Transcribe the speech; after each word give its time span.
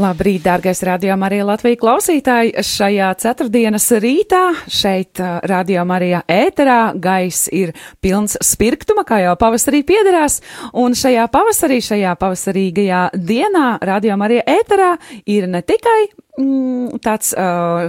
Labrīt, 0.00 0.40
dārgais 0.40 0.78
radio 0.88 1.18
Marija 1.20 1.44
Latvija 1.44 1.76
klausītāji! 1.76 2.54
Šajā 2.64 3.10
ceturtdienas 3.20 3.90
rītā 4.00 4.40
šeit 4.64 5.20
radio 5.50 5.82
Marijā 5.84 6.22
ēterā 6.32 6.94
gaiss 6.96 7.50
ir 7.52 7.74
pilns 8.00 8.38
spirktuma, 8.40 9.04
kā 9.04 9.18
jau 9.20 9.34
pavasarī 9.36 9.82
piederās, 9.84 10.38
un 10.80 10.96
šajā 10.96 11.26
pavasarī, 11.34 11.82
šajā 11.84 12.14
pavasarīgajā 12.22 13.02
dienā 13.20 13.66
radio 13.84 14.16
Marija 14.16 14.46
ēterā 14.54 14.94
ir 15.28 15.44
ne 15.52 15.60
tikai 15.60 15.98
mm, 16.40 16.96
tāds 17.04 17.34
uh, 17.36 17.84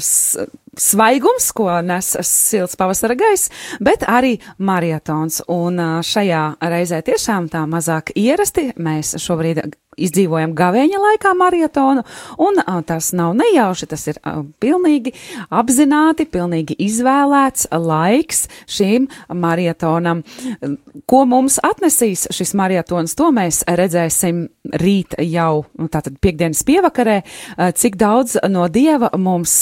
svaigums, 0.80 1.52
ko 1.56 1.70
nes 1.86 2.14
silts 2.28 2.78
pavasara 2.80 3.18
gaiss, 3.20 3.52
bet 3.84 4.06
arī 4.08 4.38
marietons. 4.58 5.44
Un 5.54 5.80
šajā 6.06 6.44
reizē 6.74 7.04
tiešām 7.06 7.50
tā 7.54 7.66
mazāk 7.70 8.14
ierasti 8.18 8.72
mēs 8.82 9.16
šobrīd 9.22 9.64
izdzīvojam 10.00 10.54
gavēņa 10.58 11.00
laikā 11.02 11.34
marietonu, 11.38 12.04
un 12.42 12.60
tas 12.88 13.12
nav 13.14 13.36
nejauši, 13.38 13.90
tas 13.92 14.06
ir 14.10 14.20
pilnīgi 14.64 15.14
apzināti, 15.54 16.26
pilnīgi 16.30 16.78
izvēlēts 16.88 17.70
laiks 17.72 18.48
šīm 18.74 19.08
marietonam. 19.38 20.24
Ko 21.10 21.24
mums 21.30 21.60
atnesīs 21.64 22.28
šis 22.34 22.54
marietons, 22.58 23.16
to 23.20 23.30
mēs 23.36 23.64
redzēsim 23.68 24.46
rīt 24.82 25.18
jau, 25.28 25.66
nu, 25.78 25.90
tātad 25.94 26.18
piekdienas 26.24 26.64
pievakarē, 26.68 27.20
cik 27.78 27.98
daudz 28.00 28.38
no 28.50 28.68
Dieva 28.74 29.12
mums 29.20 29.60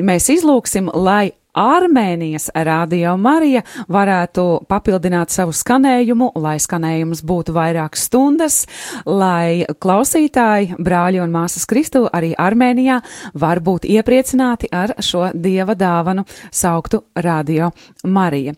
mēs 0.00 0.30
izlūksim, 0.40 0.88
lai 0.96 1.32
Armēnijas 1.60 2.46
radio 2.54 3.16
Marija 3.18 3.64
varētu 3.90 4.44
papildināt 4.70 5.32
savu 5.34 5.52
skanējumu, 5.56 6.30
lai 6.38 6.54
skanējums 6.62 7.24
būtu 7.26 7.52
vairāk 7.56 7.98
stundas, 7.98 8.62
lai 9.04 9.66
klausītāji, 9.82 10.78
brāļi 10.78 11.20
un 11.24 11.34
māsas 11.34 11.66
Kristu 11.68 12.06
arī 12.06 12.32
Armēnijā 12.38 13.00
var 13.34 13.60
būt 13.66 13.88
iepriecināti 13.90 14.70
ar 14.72 14.94
šo 15.02 15.32
dieva 15.34 15.74
dāvanu 15.74 16.24
sauktu 16.54 17.02
radio 17.18 17.72
Marija. 18.06 18.54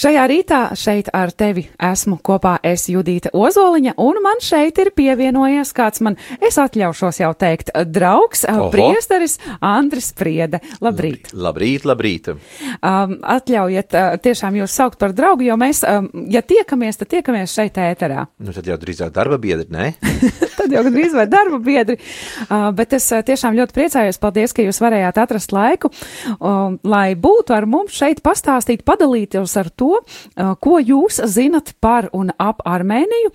Šajā 0.00 0.22
rītā 0.30 0.58
šeit 0.80 1.10
ar 1.12 1.28
tevi 1.36 1.66
esmu 1.84 2.16
kopā 2.24 2.54
es 2.64 2.86
Judīta 2.88 3.34
Ozoliņa, 3.36 3.92
un 4.00 4.16
man 4.24 4.38
šeit 4.40 4.78
ir 4.80 4.88
pievienojies 4.96 5.74
kāds 5.76 6.00
man, 6.00 6.14
es 6.40 6.56
atļaušos 6.56 7.18
jau 7.20 7.28
teikt, 7.36 7.68
draugs, 7.84 8.46
Oho. 8.48 8.70
priesteris 8.72 9.36
Andris 9.60 10.08
Priede. 10.16 10.62
Labrīt! 10.80 11.34
Labrīt, 11.36 11.84
labrīt! 11.84 12.30
Um, 12.32 13.12
atļaujiet 13.34 13.98
uh, 13.98 14.16
tiešām 14.24 14.56
jūs 14.62 14.78
saukt 14.80 14.96
par 15.02 15.12
draugu, 15.12 15.44
jo 15.50 15.58
mēs, 15.60 15.82
um, 15.84 16.08
ja 16.32 16.40
tiekamies, 16.40 16.96
tad 17.02 17.12
tiekamies 17.12 17.52
šeit 17.58 17.76
ēterā. 17.84 18.24
Nu, 18.40 18.56
tad 18.56 18.72
jau 18.72 18.80
drīzāk 18.80 19.12
darba 19.12 19.36
biedri, 19.42 19.68
ne? 19.68 19.90
tad 20.62 20.72
jau 20.72 20.86
gandrīz 20.88 21.12
vai 21.18 21.26
darba 21.28 21.60
biedri. 21.60 21.98
Uh, 22.46 22.70
bet 22.72 22.96
es 22.96 23.10
uh, 23.12 23.20
tiešām 23.20 23.60
ļoti 23.60 23.76
priecājos, 23.76 24.22
paldies, 24.24 24.56
ka 24.56 24.64
jūs 24.64 24.80
varējāt 24.80 25.20
atrast 25.26 25.52
laiku, 25.52 25.92
uh, 25.92 26.80
lai 26.88 27.10
būtu 27.20 27.52
ar 27.52 27.68
mums 27.68 28.00
šeit 28.00 28.24
pastāstīt, 28.24 28.88
padalīties 28.88 29.60
ar 29.60 29.68
to, 29.68 29.89
to, 29.90 30.54
ko 30.60 30.78
jūs 30.80 31.20
zinat 31.30 31.74
par 31.80 32.10
un 32.16 32.30
ap 32.38 32.62
Armēniju, 32.68 33.30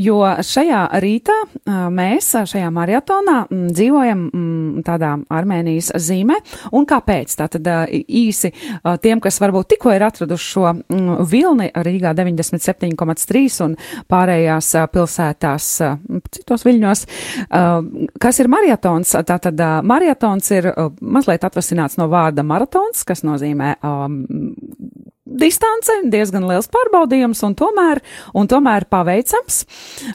jo 0.00 0.18
šajā 0.44 0.82
rītā 1.02 1.36
mēs 1.92 2.32
šajā 2.50 2.70
maratonā 2.74 3.44
dzīvojam 3.50 4.22
tādā 4.86 5.12
Armēnijas 5.30 5.92
zīmē. 6.00 6.38
Un 6.76 6.86
kāpēc? 6.88 7.34
Tātad 7.40 7.66
īsi 7.90 8.52
tiem, 9.02 9.20
kas 9.22 9.40
varbūt 9.42 9.74
tikko 9.74 9.94
ir 9.94 10.04
atraduši 10.06 10.50
šo 10.50 10.72
vilni 11.30 11.70
Rīgā 11.70 12.14
97,3 12.16 13.60
un 13.66 13.76
pārējās 14.10 14.72
pilsētās 14.94 15.70
citos 16.36 16.66
viļņos, 16.66 17.04
kas 18.20 18.42
ir 18.42 18.50
maratons. 18.52 19.14
Tātad 19.28 19.64
maratons 19.86 20.50
ir 20.56 20.70
mazliet 21.00 21.44
atvasināts 21.46 21.98
no 22.00 22.08
vārda 22.10 22.44
maratons, 22.46 23.04
kas 23.06 23.24
nozīmē 23.26 23.76
um, 23.84 24.22
distance, 25.30 25.94
diezgan 26.10 26.44
liels 26.48 26.68
pārbaudījums, 26.72 27.40
un 27.46 27.54
tomēr, 27.58 28.00
un 28.36 28.48
tomēr 28.50 28.86
paveicams. 28.90 29.62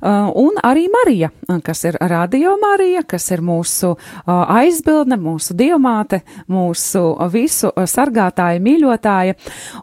Uh, 0.02 0.30
un 0.36 0.60
arī 0.66 0.86
Marija, 0.92 1.32
kas 1.64 1.86
ir 1.88 1.98
Radio 2.02 2.56
Marija, 2.62 3.04
kas 3.08 3.30
ir 3.32 3.44
mūsu 3.46 3.94
uh, 3.96 4.34
aizbildne, 4.58 5.18
mūsu 5.22 5.56
dievmāte, 5.58 6.22
mūsu 6.52 7.04
visu 7.32 7.72
sargātāja, 7.76 8.62
mīļotāja. 8.64 9.38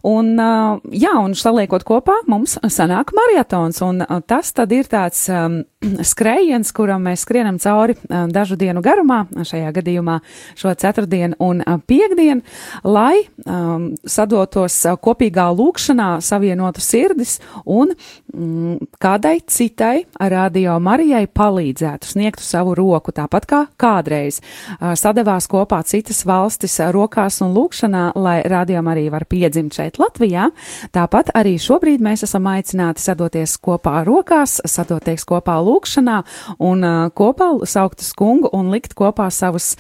Un, 0.09 0.33
uh, 0.37 0.83
jā, 0.93 1.15
un 1.21 1.37
saliekot 1.39 1.87
kopā, 1.89 2.19
mums 2.31 2.59
sanāk 2.73 3.15
marietons, 3.17 3.81
un 3.87 4.05
uh, 4.05 4.21
tas 4.27 4.53
tad 4.57 4.73
ir 4.77 4.91
tāds 4.91 5.25
um, 5.33 5.63
skrējiens, 6.13 6.75
kuram 6.77 7.09
mēs 7.09 7.25
skrienam 7.27 7.61
cauri 7.63 7.97
uh, 7.97 8.27
dažu 8.33 8.59
dienu 8.61 8.85
garumā, 8.85 9.25
šajā 9.33 9.73
gadījumā 9.81 10.19
šo 10.59 10.75
ceturtdienu 10.79 11.41
un 11.43 11.65
uh, 11.65 11.81
piekdienu, 11.89 12.45
lai 12.85 13.25
um, 13.47 13.93
sadotos 14.05 14.83
uh, 14.87 14.99
kopīgi 15.01 15.22
kopīgā 15.23 15.47
lūkšanā 15.55 16.21
savienotu 16.21 16.81
sirdis 16.83 17.39
un 17.65 17.93
mm, 18.35 18.79
kādai 18.99 19.41
citai 19.47 20.05
radio 20.19 20.79
Marijai 20.83 21.27
palīdzētu, 21.27 22.09
sniegtu 22.11 22.43
savu 22.43 22.75
roku, 22.75 23.13
tāpat 23.13 23.47
kā 23.47 23.61
kādreiz 23.79 24.41
sadavās 24.81 25.47
kopā 25.47 25.83
citas 25.87 26.25
valstis 26.27 26.81
rokās 26.93 27.41
un 27.43 27.55
lūkšanā, 27.55 28.13
lai 28.17 28.43
radio 28.43 28.83
Marija 28.83 29.13
var 29.13 29.27
piedzimt 29.31 29.75
šeit 29.75 30.01
Latvijā. 30.03 30.51
Tāpat 30.93 31.31
arī 31.35 31.55
šobrīd 31.61 32.03
mēs 32.03 32.25
esam 32.27 32.49
aicināti 32.51 33.03
sadoties 33.03 33.57
kopā 33.63 34.03
rokās, 34.05 34.61
sadoties 34.67 35.25
kopā 35.29 35.61
lūkšanā 35.63 36.23
un 36.59 36.83
kopā 37.15 37.53
saukt 37.67 38.03
uz 38.03 38.11
kungu 38.19 38.51
un 38.53 38.73
likt 38.75 38.97
kopā 38.99 39.31
savus 39.31 39.77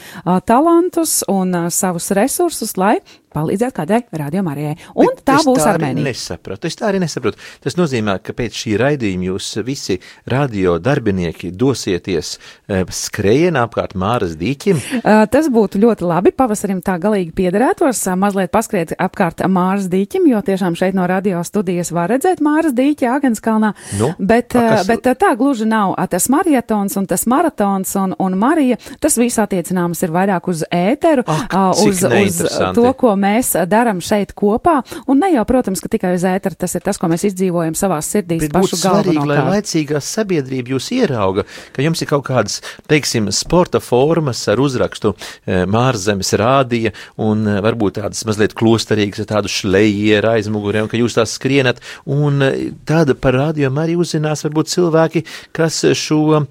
talantus 0.46 1.22
un 1.28 1.66
savus 1.70 2.12
resursus, 2.14 2.76
lai 2.78 3.00
palīdzēt 3.34 3.76
kādai 3.76 4.02
radiomarijai. 4.22 4.76
Un 4.94 5.10
Bet 5.10 5.24
tā 5.28 5.38
būs 5.46 5.62
tā 5.62 5.74
Armēnija. 5.74 6.06
Nesapratu. 6.10 6.68
Es 6.70 6.78
tā 6.78 6.88
arī 6.90 7.02
nesaprotu. 7.02 7.40
Tas 7.62 7.76
nozīmē, 7.78 8.18
ka 8.24 8.34
pēc 8.36 8.58
šī 8.62 8.76
raidījuma 8.80 9.28
jūs 9.30 9.50
visi 9.66 9.98
radio 10.30 10.78
darbinieki 10.82 11.52
dosieties 11.56 12.34
e, 12.36 12.82
skrejienā 12.92 13.64
apkārt 13.68 13.96
Māras 13.98 14.34
dīķim. 14.40 14.80
Uh, 15.02 15.24
tas 15.32 15.48
būtu 15.52 15.80
ļoti 15.82 16.06
labi. 16.06 16.32
Pavasarim 16.36 16.82
tā 16.84 16.96
galīgi 17.02 17.32
piederētos 17.36 18.00
uh, 18.06 18.16
mazliet 18.18 18.52
paskriet 18.54 18.94
apkārt 19.00 19.44
Māras 19.50 19.88
dīķim, 19.92 20.28
jo 20.32 20.42
tiešām 20.44 20.76
šeit 20.78 20.96
no 20.98 21.06
radio 21.10 21.42
studijas 21.46 21.92
var 21.94 22.10
redzēt 22.12 22.42
Māras 22.44 22.74
dīķi 22.76 23.08
Āgenskalnā. 23.12 23.72
Nu, 24.00 24.12
bet, 24.18 24.54
kas... 24.54 24.86
bet 24.88 25.06
tā 25.20 25.34
gluži 25.38 25.68
nav. 25.68 25.96
Tas 26.12 26.28
marietons 26.32 26.96
un 26.98 27.08
tas 27.08 27.24
maratons 27.30 27.94
un, 28.00 28.14
un 28.18 28.36
Marija, 28.38 28.78
tas 29.02 29.16
viss 29.20 29.40
attiecināms 29.42 30.02
ir 30.04 30.12
vairāk 30.14 30.48
uz 30.50 30.64
ēteru, 30.72 31.24
Ak, 31.26 31.56
uz, 31.84 32.02
uz 32.04 32.40
to, 32.76 32.86
ko 32.98 33.14
mēs 33.22 33.54
darām 33.70 34.02
šeit 34.04 34.34
kopā. 34.38 34.80
Un 35.10 35.22
ne 35.22 35.32
jau, 35.34 35.44
protams, 35.48 35.82
ka 35.82 35.90
tikai 35.92 36.14
uz 36.16 36.26
ētera 36.28 36.58
tas 36.58 36.74
ir 36.78 36.84
tas, 36.84 36.98
ko 37.00 37.10
mēs 37.12 37.26
izdzīvojam 37.30 37.76
savās 37.78 38.10
sirdīs 38.12 38.46
Bet 38.46 38.54
pašu 38.56 38.80
galveno. 38.82 39.26
Lai 39.28 39.40
laicīgā 39.58 40.00
sabiedrība 40.02 40.74
jūs 40.74 40.90
ierauga, 40.96 41.46
ka 41.74 41.84
jums 41.84 42.02
ir 42.02 42.10
kaut 42.10 42.26
kādas, 42.28 42.60
teiksim, 42.90 43.30
sporta 43.34 43.80
formas 43.82 44.42
ar 44.50 44.60
uzrakstu 44.62 45.14
e, 45.14 45.62
Mārzemes 45.70 46.32
rādīja 46.38 46.92
un 47.22 47.46
e, 47.46 47.58
varbūt 47.64 48.00
tādas 48.00 48.24
mazliet 48.28 48.56
klosterīgas 48.58 49.28
tādu 49.30 49.50
šlejieru 49.52 50.32
aizmugurē 50.34 50.84
un 50.84 50.90
ka 50.92 51.00
jūs 51.00 51.16
tās 51.18 51.36
skrienat 51.38 51.82
un 52.10 52.42
e, 52.44 52.52
tāda 52.88 53.16
par 53.18 53.36
rādījumu 53.38 53.82
arī 53.82 53.96
uzzinās 54.00 54.44
varbūt 54.46 54.72
cilvēki, 54.72 55.24
kas 55.56 55.82
šo 55.98 56.42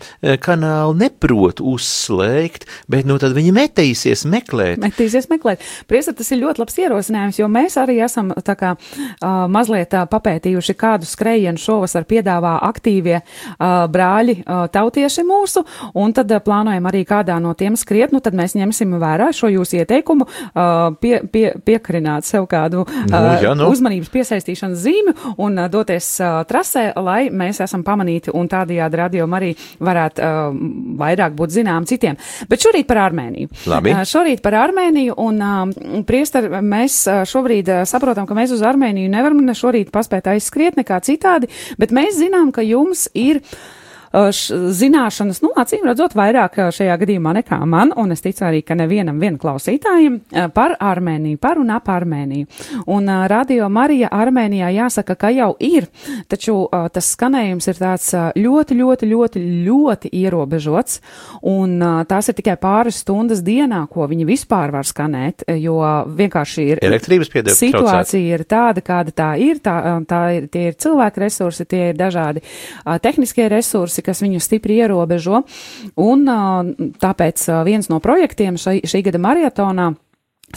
kanālu 0.43 0.95
neprot 0.97 1.61
uzslēgt, 1.63 2.67
bet 2.91 3.07
nu 3.09 3.17
tad 3.21 3.35
viņi 3.35 3.53
metīsies 3.55 4.25
meklēt. 4.29 4.81
Metīsies 4.81 5.29
meklēt. 5.31 5.63
Priesa, 5.89 6.13
tas 6.17 6.31
ir 6.33 6.41
ļoti 6.43 6.60
labs 6.61 6.77
ierosinājums, 6.81 7.39
jo 7.41 7.49
mēs 7.51 7.77
arī 7.81 7.99
esam 8.05 8.31
tā 8.45 8.55
kā 8.59 8.73
uh, 8.75 9.45
mazliet 9.51 9.95
uh, 9.97 10.05
papētījuši, 10.11 10.77
kādu 10.79 11.09
skrējienu 11.09 11.61
šovasar 11.61 12.07
piedāvā 12.09 12.57
aktīvie 12.69 13.17
uh, 13.21 13.85
brāļi 13.91 14.37
uh, 14.41 14.65
tautieši 14.71 15.25
mūsu, 15.27 15.65
un 15.97 16.15
tad 16.17 16.31
uh, 16.31 16.41
plānojam 16.43 16.89
arī 16.89 17.03
kādā 17.07 17.37
no 17.43 17.53
tiem 17.57 17.77
skriet, 17.79 18.13
nu 18.15 18.21
tad 18.23 18.37
mēs 18.37 18.55
ņemsim 18.59 18.95
vērā 19.01 19.31
šo 19.35 19.51
jūsu 19.51 19.81
ieteikumu, 19.81 20.27
uh, 20.27 20.91
pie, 21.01 21.17
pie, 21.31 21.45
piekarināt 21.65 22.27
sev 22.27 22.47
kādu 22.51 22.85
uh, 22.85 23.03
nu, 23.11 23.21
ja, 23.43 23.53
nu. 23.57 23.69
uzmanības 23.71 24.11
piesaistīšanas 24.13 24.81
zīmi 24.85 25.15
un 25.41 25.59
uh, 25.59 25.69
doties 25.71 26.13
uh, 26.21 26.41
trasē, 26.47 26.91
lai 27.01 27.23
mēs 27.33 27.61
esam 27.65 27.85
pamanīti 27.87 28.33
un 28.37 28.49
tādajādi 28.51 28.99
radio 28.99 29.29
arī 29.41 29.53
varētu 29.81 30.21
uh, 30.21 30.55
vairāk 31.01 31.35
būt 31.37 31.55
zinām 31.55 31.87
citiem. 31.89 32.17
Bet 32.49 32.63
šorīt 32.63 32.87
par 32.89 33.01
Armēniju. 33.07 33.51
Labi. 33.71 33.93
Uh, 33.95 34.03
šorīt 34.07 34.43
par 34.45 34.57
Armēniju 34.59 35.17
un 35.21 35.41
uh, 35.41 36.03
priester 36.07 36.47
mēs 36.59 37.03
šobrīd 37.31 37.69
saprotam, 37.89 38.27
ka 38.27 38.35
mēs 38.37 38.53
uz 38.55 38.63
Armēniju 38.65 39.11
nevaram 39.11 39.43
ne 39.45 39.55
šorīt 39.57 39.91
paspēt 39.93 40.27
aizskriet 40.33 40.79
nekā 40.79 40.99
citādi, 41.05 41.51
bet 41.79 41.93
mēs 41.95 42.19
zinām, 42.19 42.51
ka 42.55 42.65
jums 42.65 43.07
ir 43.15 43.41
zināšanas, 44.11 45.39
nu, 45.43 45.51
acīm 45.55 45.85
redzot, 45.87 46.15
vairāk 46.17 46.57
šajā 46.75 46.97
gadījumā 46.99 47.33
nekā 47.39 47.59
man, 47.69 47.93
un 47.95 48.11
es 48.11 48.23
ticu 48.23 48.43
arī, 48.47 48.61
ka 48.65 48.75
nevienam 48.75 49.19
vien 49.21 49.37
klausītājiem 49.39 50.17
par 50.55 50.75
Armēniju, 50.83 51.39
par 51.41 51.61
un 51.61 51.71
ap 51.71 51.87
Armēniju. 51.91 52.47
Un 52.91 53.07
Radio 53.31 53.69
Marija 53.71 54.09
Armēnijā 54.11 54.71
jāsaka, 54.75 55.15
ka 55.15 55.31
jau 55.31 55.53
ir, 55.63 55.87
taču 56.31 56.57
tas 56.91 57.11
skanējums 57.15 57.69
ir 57.71 57.79
tāds 57.79 58.09
ļoti, 58.35 58.77
ļoti, 58.81 59.09
ļoti, 59.11 59.43
ļoti 59.67 60.11
ierobežots, 60.21 60.99
un 61.47 61.77
tās 62.09 62.31
ir 62.31 62.37
tikai 62.37 62.57
pāris 62.61 63.01
stundas 63.05 63.43
dienā, 63.45 63.85
ko 63.91 64.09
viņi 64.11 64.27
vispār 64.27 64.75
var 64.75 64.87
skanēt, 64.87 65.45
jo 65.61 65.79
vienkārši 66.17 66.67
ir 66.73 66.83
elektrības 66.83 67.31
situācija 67.57 68.35
ir 68.35 68.45
tāda, 68.49 68.83
kāda 68.85 69.15
tā 69.15 69.31
ir, 69.39 69.63
tā, 69.63 69.77
tā 70.09 70.21
ir, 70.35 70.51
tie 70.51 70.67
ir 70.71 70.77
cilvēku 70.81 71.23
resursi, 71.23 71.67
tie 71.69 71.91
ir 71.91 71.99
dažādi 71.99 72.43
tehniskie 73.01 73.47
resursi, 73.51 74.00
kas 74.05 74.23
viņu 74.23 74.41
stipri 74.43 74.79
ierobežo, 74.81 75.43
un 76.01 76.25
tāpēc 77.01 77.47
viens 77.67 77.91
no 77.91 78.01
projektiem 78.03 78.59
šai, 78.61 78.79
šī 78.87 79.03
gada 79.09 79.21
maratonā 79.21 79.91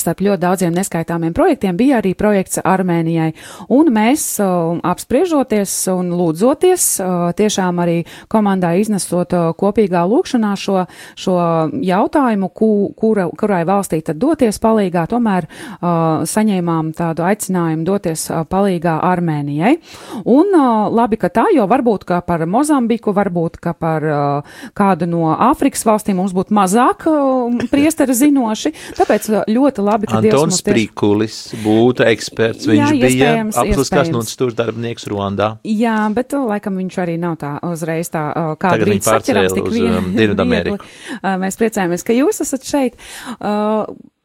Starp 0.01 0.23
ļoti 0.25 0.43
daudziem 0.43 0.75
neskaitāmiem 0.75 1.35
projektiem 1.37 1.77
bija 1.79 2.01
arī 2.01 2.15
projekts 2.19 2.59
Armēnijai, 2.65 3.31
un 3.73 3.91
mēs 3.95 4.25
uh, 4.43 4.75
apspriežoties 4.83 5.73
un 5.93 6.11
lūdzoties, 6.19 6.87
uh, 7.03 7.31
tiešām 7.37 7.79
arī 7.85 7.97
komandā 8.33 8.75
iznesot 8.81 9.35
uh, 9.37 9.53
kopīgā 9.59 10.05
lūkšanā 10.11 10.55
šo, 10.59 10.85
šo 11.19 11.37
jautājumu, 11.85 12.51
ku, 12.55 12.71
kura, 12.99 13.29
kurai 13.39 13.63
valstī 13.69 14.01
tad 14.05 14.19
doties 14.23 14.59
palīgā, 14.63 15.07
tomēr 15.11 15.47
uh, 15.47 16.25
saņēmām 16.29 16.93
tādu 16.97 17.27
aicinājumu 17.29 17.87
doties 17.87 18.27
uh, 18.33 18.43
palīgā 18.49 18.97
Armēnijai. 19.05 19.77
Un 20.25 20.53
uh, 20.55 20.91
labi, 20.95 21.21
ka 21.21 21.31
tā, 21.33 21.47
jo 21.55 21.69
varbūt, 21.71 22.07
ka 22.09 22.21
par 22.27 22.47
Mozambiku, 22.51 23.15
varbūt, 23.17 23.61
ka 23.63 23.75
par 23.79 24.09
uh, 24.09 24.59
kādu 24.77 25.09
no 25.11 25.33
Āfrikas 25.35 25.87
valstīm 25.87 26.19
mums 26.21 26.35
būtu 26.37 26.55
mazāk 26.57 27.07
uh, 27.11 27.65
priesteri 27.73 28.17
zinoši, 28.17 28.75
tāpēc 28.99 29.31
ļoti 29.51 29.84
labi, 29.85 30.09
ka 30.11 30.19
Antons 30.21 30.59
tieši... 30.59 30.67
Prikulis 30.71 31.37
būtu 31.63 32.07
eksperts, 32.09 32.69
viņš 32.71 32.83
jā, 32.83 33.01
bija 33.01 33.33
apsliskās 33.47 34.11
nocitūrs 34.15 34.57
darbinieks 34.59 35.09
Ruandā. 35.11 35.51
Jā, 35.69 35.99
bet 36.17 36.35
uh, 36.37 36.47
laikam 36.51 36.81
viņš 36.81 36.99
arī 37.05 37.19
nav 37.21 37.37
tā 37.43 37.55
uzreiz 37.69 38.11
tā 38.13 38.25
uh, 38.31 38.53
kādu 38.61 38.89
rīt 38.91 39.07
saķerams 39.07 39.57
tik 39.57 39.71
vien. 39.73 39.91
Um, 40.01 40.11
Dienvidameriku. 40.17 40.81
Uh, 41.21 41.35
mēs 41.43 41.61
priecājamies, 41.61 42.05
ka 42.07 42.17
jūs 42.17 42.43
esat 42.45 42.67
šeit. 42.69 43.01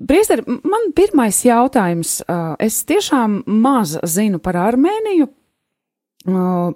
Priester, 0.10 0.42
man 0.48 0.92
pirmais 0.96 1.42
jautājums. 1.44 2.20
Es 2.64 2.80
tiešām 2.88 3.42
maz 3.60 3.98
zinu 4.08 4.40
par 4.44 4.56
Armēniju, 4.62 5.28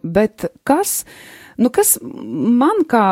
bet 0.04 0.48
kas, 0.68 1.04
nu 1.56 1.72
kas 1.74 1.96
man 2.04 2.84
kā 2.90 3.06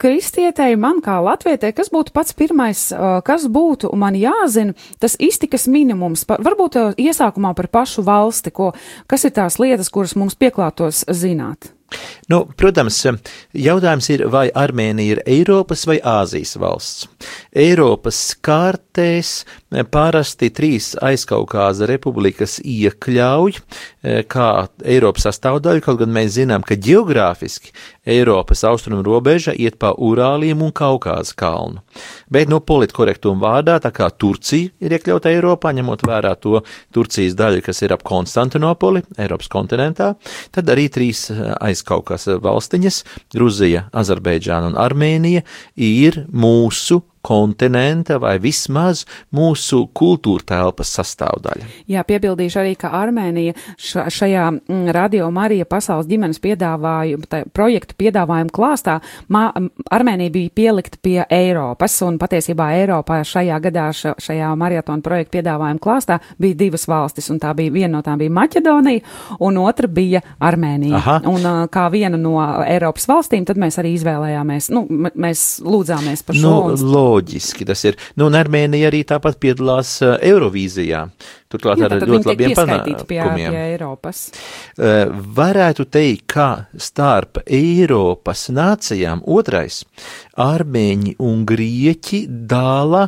kristietei, 0.00 0.76
man 0.80 1.00
kā 1.04 1.18
latvietei, 1.24 1.72
kas 1.76 1.90
būtu 1.92 2.14
pats 2.16 2.36
pirmais, 2.36 2.88
kas 3.26 3.46
būtu 3.52 3.92
man 3.96 4.18
jāzina, 4.18 4.76
tas 5.00 5.16
iztikas 5.22 5.66
minimums, 5.72 6.26
varbūt 6.28 6.80
iesākumā 7.00 7.54
par 7.56 7.70
pašu 7.72 8.04
valsti, 8.06 8.52
ko, 8.52 8.72
kas 9.08 9.24
ir 9.28 9.36
tās 9.38 9.60
lietas, 9.62 9.92
kuras 9.92 10.16
mums 10.18 10.38
pieklātos 10.38 11.04
zināt? 11.08 11.72
Nu, 12.26 12.40
protams, 12.58 12.98
jautājums 13.54 14.08
ir, 14.10 14.24
vai 14.32 14.48
Armēnija 14.50 15.14
ir 15.14 15.20
Eiropas 15.22 15.84
vai 15.86 16.00
Āzijas 16.02 16.56
valsts. 16.58 17.06
Eiropas 17.54 18.18
kārtēs 18.42 19.44
parasti 19.94 20.50
trīs 20.50 20.96
aizkaukāza 20.98 21.86
republikas 21.86 22.58
iekļauj 22.58 23.60
kā 24.30 24.48
Eiropas 24.86 25.26
sastāvdaļu, 25.26 25.82
kaut 25.84 26.00
gan 26.02 26.12
mēs 26.14 26.36
zinām, 26.36 26.64
ka 26.66 26.76
geogrāfiski 26.78 27.72
Eiropas 28.06 28.62
austrumu 28.68 29.02
robeža 29.06 29.54
iet 29.56 29.78
pa 29.82 29.92
Urāliem 29.92 30.62
un 30.62 30.72
Kaukāza 30.76 31.34
kalnu. 31.38 31.82
Bet 32.30 32.50
no 32.52 32.60
politkorektuma 32.62 33.40
vārdā, 33.42 33.78
tā 33.82 33.90
kā 33.94 34.08
Turcija 34.14 34.70
ir 34.80 34.96
iekļauta 34.96 35.32
Eiropā, 35.32 35.72
ņemot 35.76 36.06
vērā 36.06 36.36
to 36.38 36.60
Turcijas 36.94 37.34
daļu, 37.38 37.64
kas 37.66 37.82
ir 37.82 37.96
ap 37.96 38.04
Konstantinopoli, 38.06 39.02
Eiropas 39.18 39.50
kontinentā, 39.52 40.12
tad 40.54 40.70
arī 40.72 40.86
trīs 40.92 41.26
aizkaukās 41.32 42.28
valstiņas- 42.42 43.02
Gruzija, 43.34 43.88
Azerbaidžāna 43.92 44.72
un 44.72 44.80
Armēnija 44.80 45.42
ir 45.74 46.24
mūsu 46.30 47.02
kontinenta 47.26 48.20
vai 48.22 48.36
vismaz 48.42 49.04
mūsu 49.34 49.86
kultūra 49.96 50.46
telpas 50.46 50.92
sastāvdaļa. 50.98 51.66
Jā, 51.90 52.04
piebildīšu 52.06 52.60
arī, 52.62 52.74
ka 52.78 52.92
Armēnija 52.96 53.56
šajā 53.78 54.46
mm, 54.54 54.92
Radio 54.94 55.28
Marija 55.34 55.66
pasaules 55.68 56.08
ģimenes 56.10 56.40
piedāvājumu, 56.44 57.26
projektu 57.56 57.96
piedāvājumu 57.98 58.54
klāstā, 58.54 58.98
mā, 59.32 59.48
Armēnija 59.92 60.34
bija 60.34 60.54
pielikta 60.54 61.00
pie 61.02 61.18
Eiropas, 61.32 61.98
un 62.06 62.20
patiesībā 62.22 62.70
Eiropā 62.80 63.20
šajā 63.26 63.58
gadā 63.66 63.88
šajā 63.96 64.52
maratona 64.58 65.04
projektu 65.04 65.36
piedāvājumu 65.38 65.82
klāstā 65.82 66.20
bija 66.42 66.58
divas 66.66 66.86
valstis, 66.90 67.30
un 67.32 67.40
tā 67.42 67.52
bija 67.58 67.74
viena 67.74 67.96
no 67.96 68.04
tām 68.06 68.20
bija 68.20 68.34
Maķedonija, 68.36 69.04
un 69.46 69.60
otra 69.62 69.90
bija 69.90 70.22
Armēnija. 70.42 71.00
Aha. 71.00 71.18
Un 71.30 71.46
kā 71.72 71.86
viena 71.92 72.18
no 72.20 72.36
Eiropas 72.66 73.08
valstīm, 73.10 73.46
tad 73.48 73.58
mēs 73.60 73.80
arī 73.82 73.94
izvēlējāmies, 73.96 74.70
nu, 74.74 74.84
mēs 75.14 75.46
lūdzāmies 75.64 76.24
par 76.26 76.38
šo. 76.38 76.54
Nu, 76.76 76.76
loģiski 77.16 77.66
tas 77.68 77.82
ir. 77.88 77.98
Nu, 78.16 78.28
un 78.30 78.38
Armēnija 78.38 78.92
arī 78.92 79.02
tāpat 79.08 79.40
piedalās 79.42 79.98
Eirovīzijā. 80.04 81.06
Turklāt 81.46 81.78
ar 81.86 81.94
ļoti 82.02 82.26
labiem 82.26 82.54
panākumiem. 82.58 83.54
Eiropas. 83.54 84.22
Uh, 84.74 85.12
varētu 85.36 85.86
teikt, 85.94 86.24
ka 86.34 86.48
starp 86.74 87.38
Eiropas 87.46 88.48
nācijām 88.50 89.22
otrais 89.30 89.84
armēņi 90.42 91.14
un 91.22 91.44
grieķi 91.46 92.24
dāla, 92.50 93.04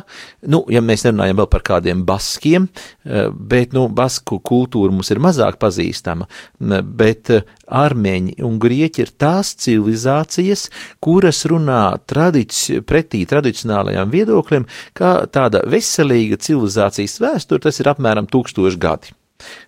nu, 0.47 0.61
ja 0.71 0.79
mēs 0.85 1.03
nerunājam 1.07 1.41
vēl 1.41 1.49
par 1.51 1.65
kādiem 1.67 2.05
baskiem, 2.07 2.69
uh, 2.69 3.27
bet, 3.35 3.75
nu, 3.75 3.89
basku 3.91 4.39
kultūra 4.39 4.95
mums 4.95 5.11
ir 5.11 5.19
mazāk 5.19 5.59
pazīstama, 5.59 6.29
bet 6.95 7.33
armēņi 7.67 8.37
un 8.47 8.55
grieķi 8.61 9.03
ir 9.03 9.13
tās 9.19 9.51
civilizācijas, 9.59 10.69
kuras 11.03 11.43
runā 11.49 11.83
tradici, 12.09 12.79
pretī 12.87 13.25
tradicionālajām 13.29 14.15
viedokļiem, 14.15 14.67
kā 14.97 15.13
tāda 15.27 15.65
veselīga 15.69 16.39
civilizācijas 16.39 17.19
vēsture, 17.19 17.67
tas 17.67 17.83
ir 17.83 17.91
apmēram 17.91 18.28
tūkstoši 18.33 18.81
gadi. 18.81 19.15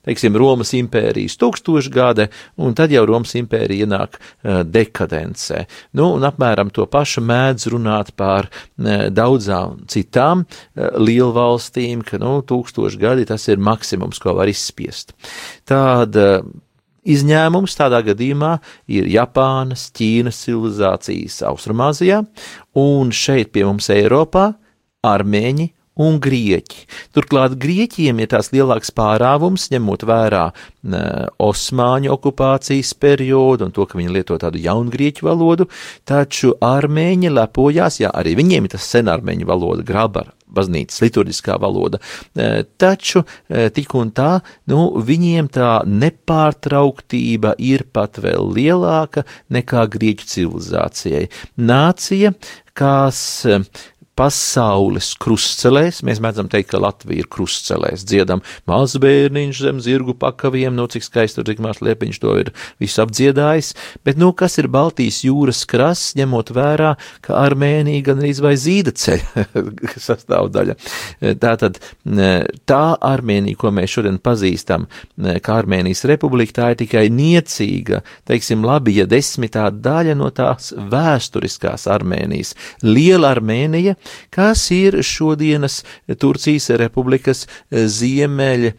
Teiksim, 0.04 0.36
Romas 0.36 0.74
impērijas 0.76 1.38
tūkstošgade, 1.40 2.28
un 2.60 2.74
tad 2.76 2.92
jau 2.92 3.06
Romas 3.08 3.32
impērija 3.40 3.86
ienāk 3.86 4.18
uh, 4.18 4.62
dekadencē. 4.68 5.64
Nu, 5.96 6.10
un 6.18 6.26
apmēram 6.28 6.74
to 6.76 6.84
pašu 6.92 7.24
mēdz 7.24 7.70
runāt 7.72 8.12
par 8.20 8.50
uh, 8.52 9.08
daudzām 9.14 9.86
citām 9.92 10.44
uh, 10.44 10.90
lielvalstīm, 11.00 12.04
ka, 12.08 12.20
nu, 12.22 12.40
tūkstoši 12.48 13.00
gadi 13.00 13.30
tas 13.30 13.48
ir 13.48 13.64
maksimums, 13.64 14.20
ko 14.20 14.36
var 14.42 14.52
izspiest. 14.52 15.16
Tāda 15.70 16.44
Izņēmums 17.02 17.74
tādā 17.74 17.98
gadījumā 18.06 18.52
ir 18.94 19.08
Japānas, 19.10 19.88
Ķīnas 19.98 20.38
civilizācijas 20.44 21.40
Austrumāzijā, 21.50 22.20
un 22.78 23.10
šeit 23.10 23.50
pie 23.56 23.64
mums 23.66 23.90
Eiropā 23.90 24.52
armēņi 25.10 25.72
un 26.02 26.20
grieķi. 26.24 26.86
Turklāt 27.16 27.56
grieķiem 27.62 28.22
ir 28.24 28.32
tās 28.34 28.52
lielāks 28.56 28.94
pārāvums, 28.98 29.70
ņemot 29.74 30.06
vērā 30.10 30.44
ne, 30.92 31.04
osmāņu 31.42 32.14
okupācijas 32.16 32.94
periodu 33.02 33.68
un 33.68 33.76
to, 33.76 33.88
ka 33.88 34.00
viņi 34.00 34.16
lieto 34.18 34.38
tādu 34.42 34.62
jaungrieķu 34.62 35.28
valodu, 35.30 35.70
taču 36.10 36.56
armēņi 36.66 37.34
lepojās, 37.34 38.02
jā, 38.04 38.14
arī 38.14 38.36
viņiem 38.40 38.68
ir 38.68 38.76
tas 38.76 38.92
senarmēņu 38.96 39.50
valoda, 39.50 39.86
grabar 39.88 40.34
baznīcas 40.52 41.02
liturģiskā 41.04 41.58
valoda, 41.62 42.02
e, 42.36 42.64
taču 42.82 43.24
e, 43.24 43.70
tik 43.72 43.96
un 43.96 44.12
tā, 44.16 44.32
nu, 44.72 44.84
viņiem 45.08 45.48
tā 45.56 45.72
nepārtrauktība 45.88 47.56
ir 47.62 47.86
pat 47.94 48.20
vēl 48.24 48.52
lielāka 48.58 49.26
nekā 49.54 49.86
grieķu 49.96 50.28
civilizācijai. 50.34 51.28
Nācija, 51.72 52.34
kas 52.78 53.24
pasaules 54.20 55.14
krustcelēs. 55.22 56.02
Mēs 56.06 56.20
mēdzam 56.24 56.50
teikt, 56.52 56.72
ka 56.74 56.82
Latvija 56.82 57.24
ir 57.24 57.30
krustcelēs. 57.32 58.04
Dziedam 58.08 58.44
mazbērniņš 58.70 59.62
zem 59.66 59.80
zirgu 59.84 60.16
pakaviem, 60.20 60.76
nu, 60.76 60.88
cik 60.92 61.06
skaisti 61.06 61.40
tur 61.40 61.48
Zigmārs 61.48 61.82
Liepiņš 61.84 62.20
to 62.22 62.36
ir 62.42 62.52
visu 62.82 63.02
apdziedājis. 63.06 63.74
Bet, 64.06 64.20
nu, 64.22 64.32
kas 64.38 64.58
ir 64.62 64.70
Baltijas 64.72 65.22
jūras 65.26 65.64
krasts, 65.70 66.16
ņemot 66.20 66.52
vērā, 66.56 66.94
ka 67.26 67.40
Armēnija 67.40 68.06
gan 68.10 68.22
arī 68.22 68.34
vai 68.44 68.54
zīda 68.60 68.94
ceļa 68.98 69.46
sastāvdaļa. 70.08 70.78
Tātad 71.42 71.80
tā 72.70 72.84
Armēnija, 73.12 73.60
ko 73.60 73.72
mēs 73.76 73.96
šodien 73.96 74.20
pazīstam, 74.24 74.88
kā 75.18 75.58
Armēnijas 75.62 76.06
republika, 76.10 76.58
tā 76.60 76.70
ir 76.74 76.82
tikai 76.84 77.06
niecīga, 77.14 78.02
teiksim, 78.30 78.66
labi, 78.68 78.98
ja 79.00 79.08
desmitā 79.10 79.70
daļa 79.72 80.18
no 80.20 80.30
tās 80.36 80.72
vēsturiskās 80.76 81.88
Armēnijas. 81.92 82.56
Liela 82.86 83.32
Armēnija, 83.36 83.96
kas 84.34 84.68
ir 84.76 85.02
šodienas 85.06 85.82
Turcijas 86.20 86.70
republikas 86.82 87.48
ziemeļa 87.72 88.74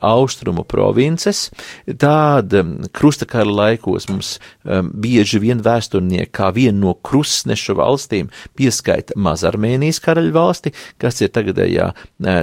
austrumu 0.00 0.64
provinces. 0.64 1.50
Tāda 1.86 2.62
krustakara 2.94 3.50
laikos 3.50 4.06
mums 4.08 4.36
um, 4.64 4.90
bieži 4.94 5.40
vien 5.42 5.60
vēsturnieki 5.64 6.30
kā 6.36 6.52
vienu 6.54 6.86
no 6.86 6.94
krustnešu 6.94 7.76
valstīm 7.78 8.30
pieskaita 8.58 9.16
Mazarmēnijas 9.18 10.00
karaļvalsti, 10.04 10.72
kas 11.02 11.20
ir 11.24 11.32
tagadējā 11.34 11.90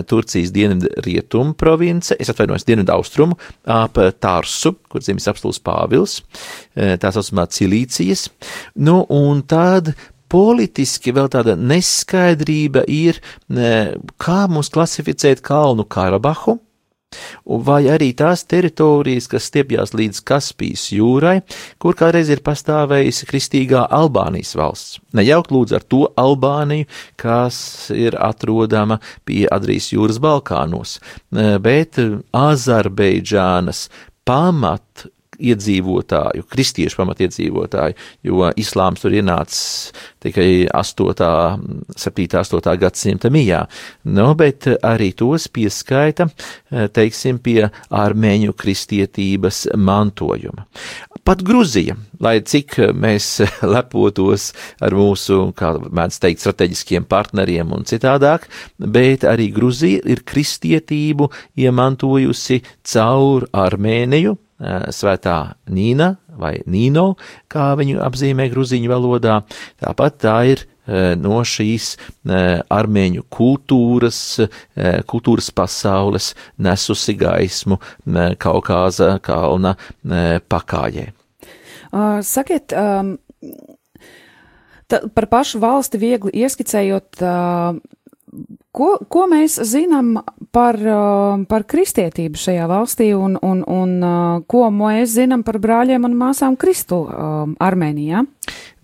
Turcijas 0.10 0.52
dienvidu 0.54 0.92
rietumu 1.06 1.56
province, 1.58 2.18
es 2.20 2.32
atvainojos 2.34 2.68
dienvidu 2.68 2.94
austrumu, 2.96 3.38
ap 3.64 4.00
Tarsu, 4.20 4.76
kur 4.92 5.04
dzimis 5.04 5.30
apstults 5.32 5.62
Pāvils, 5.64 6.20
tā 6.76 7.14
saucamā 7.14 7.48
Cilīcijas. 7.54 8.28
Nu, 8.76 9.04
un 9.14 9.44
tad 9.48 9.94
politiski 10.34 11.14
vēl 11.14 11.30
tāda 11.34 11.54
neskaidrība 11.60 12.88
ir, 12.90 13.22
kā 14.18 14.44
mums 14.50 14.74
klasificēt 14.74 15.44
Kalnu 15.46 15.86
Karabahu, 15.86 16.58
vai 17.46 17.84
arī 17.94 18.10
tās 18.18 18.42
teritorijas, 18.50 19.28
kas 19.30 19.46
stiepjas 19.52 19.94
līdz 19.94 20.24
Kaspijas 20.26 20.88
jūrai, 20.96 21.36
kur 21.78 21.94
kādreiz 22.00 22.32
ir 22.34 22.42
pastāvējusi 22.46 23.28
kristīgā 23.30 23.84
Albānijas 23.94 24.56
valsts. 24.58 24.98
Nejaukt 25.14 25.54
lūdzu 25.54 25.78
ar 25.78 25.86
to 25.86 26.02
Albāniju, 26.18 26.90
kas 27.22 27.92
ir 27.94 28.18
atrodama 28.18 28.98
pie 29.30 29.44
Adrijas 29.46 29.92
jūras 29.94 30.18
Balkānos, 30.24 30.98
bet 31.62 32.02
Azerbeidžānas 32.34 33.88
pamat 34.26 35.06
iedzīvotāju, 35.44 36.46
kristiešu 36.50 37.00
pamatiedzīvotāju, 37.02 37.98
jo 38.28 38.50
islāms 38.60 39.04
tur 39.04 39.16
ienācis 39.16 39.94
tikai 40.24 40.68
8. 40.72 41.14
7. 42.00 42.28
8. 42.44 42.78
gadsimta 42.80 43.32
mijā. 43.34 43.64
Nu, 44.04 44.32
bet 44.40 44.70
arī 44.82 45.12
tos 45.18 45.50
pieskaita, 45.52 46.30
teiksim, 46.96 47.42
pie 47.44 47.70
armēņu 47.94 48.56
kristietības 48.58 49.66
mantojuma. 49.76 50.68
Pat 51.24 51.40
Gruzija, 51.46 51.96
lai 52.20 52.42
cik 52.44 52.76
mēs 53.00 53.28
lepotos 53.76 54.50
ar 54.84 54.96
mūsu, 54.98 55.54
kā 55.56 55.72
mēdz 55.80 56.20
teikt, 56.24 56.44
strateģiskiem 56.44 57.08
partneriem 57.08 57.72
un 57.76 57.88
citādāk, 57.88 58.50
bet 58.78 59.24
arī 59.28 59.48
Gruzija 59.56 60.04
ir 60.04 60.26
kristietību 60.28 61.30
iemantojusi 61.64 62.60
caur 62.92 63.48
Armēniju, 63.56 64.36
svētā 64.60 65.56
Nīna 65.70 66.16
vai 66.40 66.58
Nīno, 66.66 67.14
kā 67.52 67.74
viņu 67.80 68.02
apzīmē 68.04 68.50
gruziņu 68.52 68.90
valodā. 68.92 69.42
Tāpat 69.82 70.22
tā 70.24 70.38
ir 70.52 70.64
no 71.20 71.40
šīs 71.48 71.94
armēņu 72.28 73.24
kultūras, 73.32 74.20
kultūras 75.08 75.48
pasaules 75.56 76.34
nesusi 76.60 77.16
gaismu 77.16 77.80
Kaukāza 78.42 79.16
kalna 79.24 79.76
pakājē. 80.04 81.08
Sakiet, 82.26 82.74
ta, 84.90 85.00
par 85.16 85.30
pašu 85.32 85.62
valsti 85.64 86.02
viegli 86.02 86.34
ieskicējot, 86.44 87.22
Ko, 88.74 88.96
ko 89.12 89.26
mēs 89.30 89.60
zinām 89.70 90.16
par, 90.56 90.78
uh, 90.82 91.44
par 91.50 91.66
kristietību 91.70 92.40
šajā 92.40 92.68
valstī 92.72 93.12
un, 93.14 93.36
un, 93.46 93.62
un 93.70 93.92
uh, 94.02 94.40
ko 94.50 94.66
mēs 94.74 95.14
zinām 95.20 95.44
par 95.46 95.60
brāļiem 95.62 96.08
un 96.10 96.16
māsām 96.18 96.58
Kristu 96.60 97.04
um, 97.06 97.54
Armēnijā? 97.62 98.24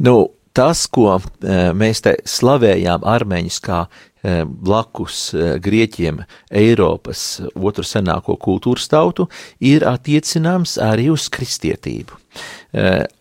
Nu, 0.05 0.15
tas, 0.59 0.85
ko 0.91 1.15
uh, 1.15 1.23
mēs 1.71 2.03
te 2.05 2.17
slavējām 2.27 3.07
armēņus 3.07 3.63
kā 3.65 3.87
blakus 4.19 5.29
Grieķiem 5.63 6.17
Eiropas 6.51 7.39
otru 7.55 7.85
senāko 7.87 8.35
kultūras 8.35 8.89
tautu, 8.91 9.29
ir 9.63 9.85
attiecināms 9.87 10.75
arī 10.83 11.07
uz 11.13 11.29
kristietību. 11.31 12.17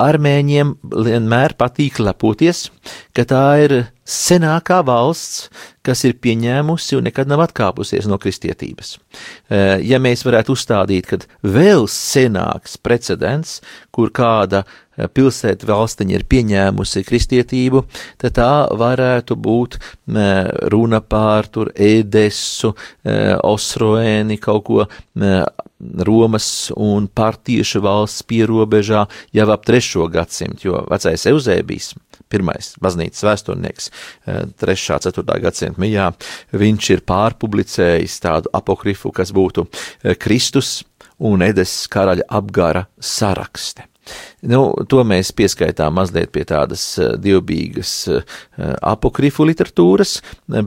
Armēņiem 0.03 0.75
vienmēr 1.07 1.55
patīk 1.55 2.01
lepoties, 2.03 2.67
ka 3.15 3.25
tā 3.31 3.45
ir 3.63 3.77
senākā 4.09 4.81
valsts, 4.89 5.49
kas 5.85 6.05
ir 6.09 6.19
pieņēmusi 6.21 6.99
un 6.99 7.07
nekad 7.09 7.31
nav 7.31 7.43
atkāpusies 7.47 8.09
no 8.09 8.19
kristietības. 8.21 8.97
Eh, 9.49 9.79
ja 9.85 10.01
mēs 10.03 10.25
varētu 10.27 10.57
uzstādīt, 10.57 11.09
ka 11.09 11.21
vēl 11.45 11.89
senāks 11.93 12.77
precedents, 12.81 13.59
kur 13.93 14.13
kāda 14.15 14.65
eh, 14.65 14.73
pilsēta 15.15 15.69
valstiņa 15.69 16.17
ir 16.17 16.27
pieņēmusi 16.29 17.05
kristietību, 17.07 17.85
tad 18.21 18.37
tā 18.39 18.51
varētu 18.79 19.37
būt 19.39 19.79
runa 20.73 21.01
pār 21.05 21.49
tur 21.53 21.71
Edesu, 21.75 22.75
Osroēni, 23.05 24.39
kaut 24.43 24.65
ko 24.67 24.87
Romas 25.79 26.49
un 26.75 27.07
partiešu 27.07 27.81
valsts 27.85 28.25
pierobežā 28.27 29.05
jau 29.37 29.49
ap 29.55 29.67
trešo 29.67 30.09
gadsimtu, 30.11 30.67
jo 30.67 30.81
vecais 30.91 31.27
Eusēbijs 31.31 31.93
pirmais 32.29 32.73
baznīcas 32.83 33.23
vēsturnieks 33.25 33.91
3. 34.27 34.75
un 34.97 35.05
4. 35.07 35.39
gadsimta 35.45 35.81
mijā, 35.81 36.09
viņš 36.51 36.91
ir 36.97 37.05
pārpublicējis 37.09 38.19
tādu 38.25 38.53
apokrifu, 38.59 39.13
kas 39.15 39.31
būtu 39.35 39.69
Kristus 40.19 40.83
un 41.19 41.47
Edes 41.47 41.85
karaļa 41.93 42.27
apgara 42.41 42.89
sarakste. 42.99 43.87
Nu, 44.47 44.71
to 44.87 45.03
mēs 45.03 45.33
pieskaitām 45.35 45.97
mazliet 45.99 46.31
pie 46.31 46.45
tādas 46.47 46.83
eh, 47.03 47.17
divbīgas 47.19 47.93
eh, 48.13 48.37
apokrifu 48.87 49.43
literatūras, 49.49 50.21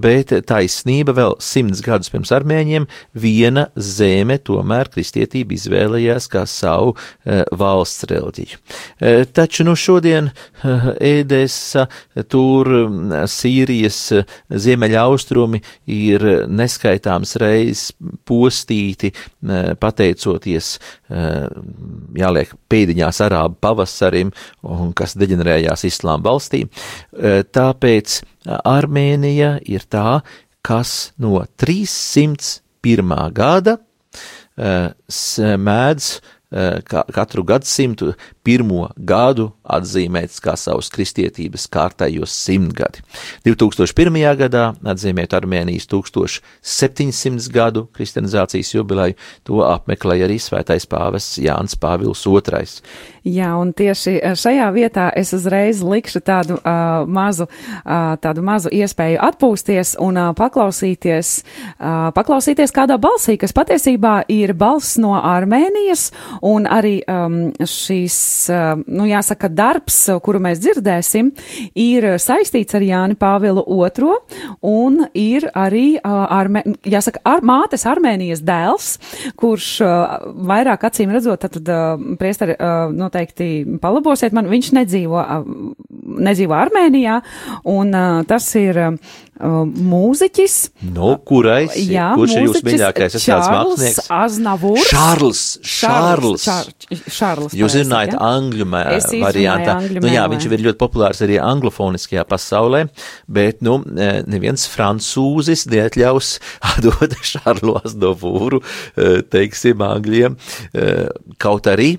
bet 0.03 0.33
taisnība 0.49 1.15
vēl 1.15 1.37
simts 1.39 1.79
gadus 1.85 2.11
pirms 2.11 2.33
armēņiem 2.35 2.87
viena 3.15 3.69
zeme 3.79 4.35
tomēr 4.43 4.91
kristietība 4.91 5.55
izvēlējās 5.55 6.27
kā 6.33 6.43
savu 6.49 6.97
eh, 6.97 7.45
valsts 7.55 8.09
reliģiju. 8.11 8.59
Taču 9.31 9.63
nu 9.65 9.73
šodien 9.77 10.29
Ēdesa, 10.61 11.85
tur 12.31 12.67
Sīrijas 13.31 13.99
ziemeļaustrumi 14.51 15.61
ir 15.95 16.25
neskaitāms 16.51 17.37
reizes 17.41 17.95
postīti 18.27 19.11
pateicoties, 19.81 20.73
jāliek 22.21 22.53
pēdiņās 22.71 23.21
arābu 23.31 23.57
pavasarim, 23.63 24.33
un 24.67 24.91
kas 24.97 25.15
deģenerējās 25.19 25.87
islām 25.87 26.23
valstī. 26.25 26.65
E, 26.67 27.41
tāpēc 27.47 28.19
Armēnija 28.67 29.55
ir 29.71 29.87
tā, 29.89 30.19
kas 30.65 31.13
no 31.21 31.41
301. 31.63 33.15
gada 33.33 33.77
e, 34.57 34.75
mēdz 35.57 36.11
katru 37.11 37.43
gadsimtu 37.47 38.13
pirmo 38.43 38.89
gadu 38.97 39.51
atzīmēts 39.63 40.41
kā 40.43 40.57
savus 40.59 40.89
kristietības 40.91 41.67
kārtējos 41.71 42.33
simtgadi. 42.45 43.03
2001. 43.47 44.19
gadā 44.41 44.65
atzīmēt 44.93 45.35
Armēnijas 45.37 45.87
1700 45.91 47.47
gadu 47.53 47.85
kristianizācijas 47.95 48.73
jubileju, 48.75 49.17
to 49.47 49.61
apmeklēja 49.63 50.27
arī 50.27 50.39
svētais 50.41 50.87
pāvests 50.89 51.39
Jānis 51.41 51.77
Pāvils 51.79 52.25
II. 52.27 52.67
Jā, 53.21 53.51
un 53.53 53.69
tieši 53.77 54.15
šajā 54.33 54.67
vietā 54.73 55.11
es 55.17 55.29
uzreiz 55.37 55.83
likšu 55.85 56.23
tādu 56.25 56.57
uh, 56.57 57.03
mazu, 57.05 57.45
uh, 57.45 58.15
tādu 58.21 58.41
mazu 58.45 58.71
iespēju 58.73 59.19
atpūsties 59.21 59.93
un 60.01 60.17
uh, 60.17 60.31
paklausīties, 60.37 61.33
uh, 61.77 62.09
paklausīties 62.17 62.73
kādā 62.73 62.97
balsī, 63.01 63.37
kas 63.37 63.53
patiesībā 63.53 64.23
ir 64.31 64.55
balss 64.57 64.97
no 65.01 65.13
Armēnijas, 65.19 66.09
un 66.45 66.67
arī 66.69 66.99
um, 67.09 67.37
šīs 67.67 68.17
nu, 68.87 69.05
jāsaka, 69.09 69.49
darbs, 69.51 69.97
kuru 70.23 70.41
mēs 70.43 70.61
dzirdēsim, 70.63 71.31
ir 71.79 72.07
saistīts 72.21 72.75
ar 72.77 72.85
Jāni 72.85 73.17
Pāvilu 73.19 73.63
II 73.69 74.17
un 74.67 75.01
ir 75.17 75.47
arī, 75.57 75.99
armē, 76.03 76.63
jāsaka, 76.87 77.21
ar, 77.27 77.43
mātes 77.45 77.85
Armēnijas 77.89 78.43
dēls, 78.45 78.91
kurš 79.39 79.69
vairāk 80.51 80.85
acīm 80.89 81.13
redzot, 81.13 81.45
tad 81.45 81.71
priestari 82.19 82.57
noteikti 82.95 83.79
palabosiet 83.81 84.35
man, 84.35 84.49
viņš 84.51 84.71
nedzīvo, 84.81 85.25
nedzīvo 86.21 86.57
Armēnijā, 86.57 87.21
un 87.71 87.95
tas 88.29 88.49
ir 88.59 88.79
mūziķis. 89.41 90.55
Nu, 90.93 91.15
kurais? 91.25 91.73
Jā, 91.81 92.11
kurš 92.17 92.35
ir 92.37 92.45
jūsu 92.45 92.61
mīļākais? 92.67 93.15
Es 93.17 93.25
kāds 93.25 93.49
mākslinieks. 93.49 94.09
Aznavūrs. 94.13 94.89
Šārls. 94.91 95.43
Šārls. 95.65 96.45
Šārls. 97.11 97.55
Jūs 97.57 97.77
zinājat 97.79 98.17
angļu 98.21 98.67
variantā. 98.69 99.77
Angļu 99.79 100.03
nu, 100.03 100.11
jā, 100.11 100.25
viņš 100.31 100.47
ir 100.47 100.65
ļoti 100.67 100.81
populārs 100.81 101.23
arī 101.25 101.39
anglofoniskajā 101.41 102.25
pasaulē, 102.29 102.83
bet, 103.31 103.63
nu, 103.65 103.79
e, 103.95 104.11
neviens 104.29 104.67
francūzis 104.71 105.65
neatļaus 105.71 106.35
dot 106.85 107.17
Šārlu 107.31 107.79
Aznavūru, 107.81 108.61
e, 108.61 109.09
teiksim, 109.31 109.81
angļiem. 109.85 110.37
E, 110.73 110.91
kaut 111.41 111.69
arī 111.71 111.95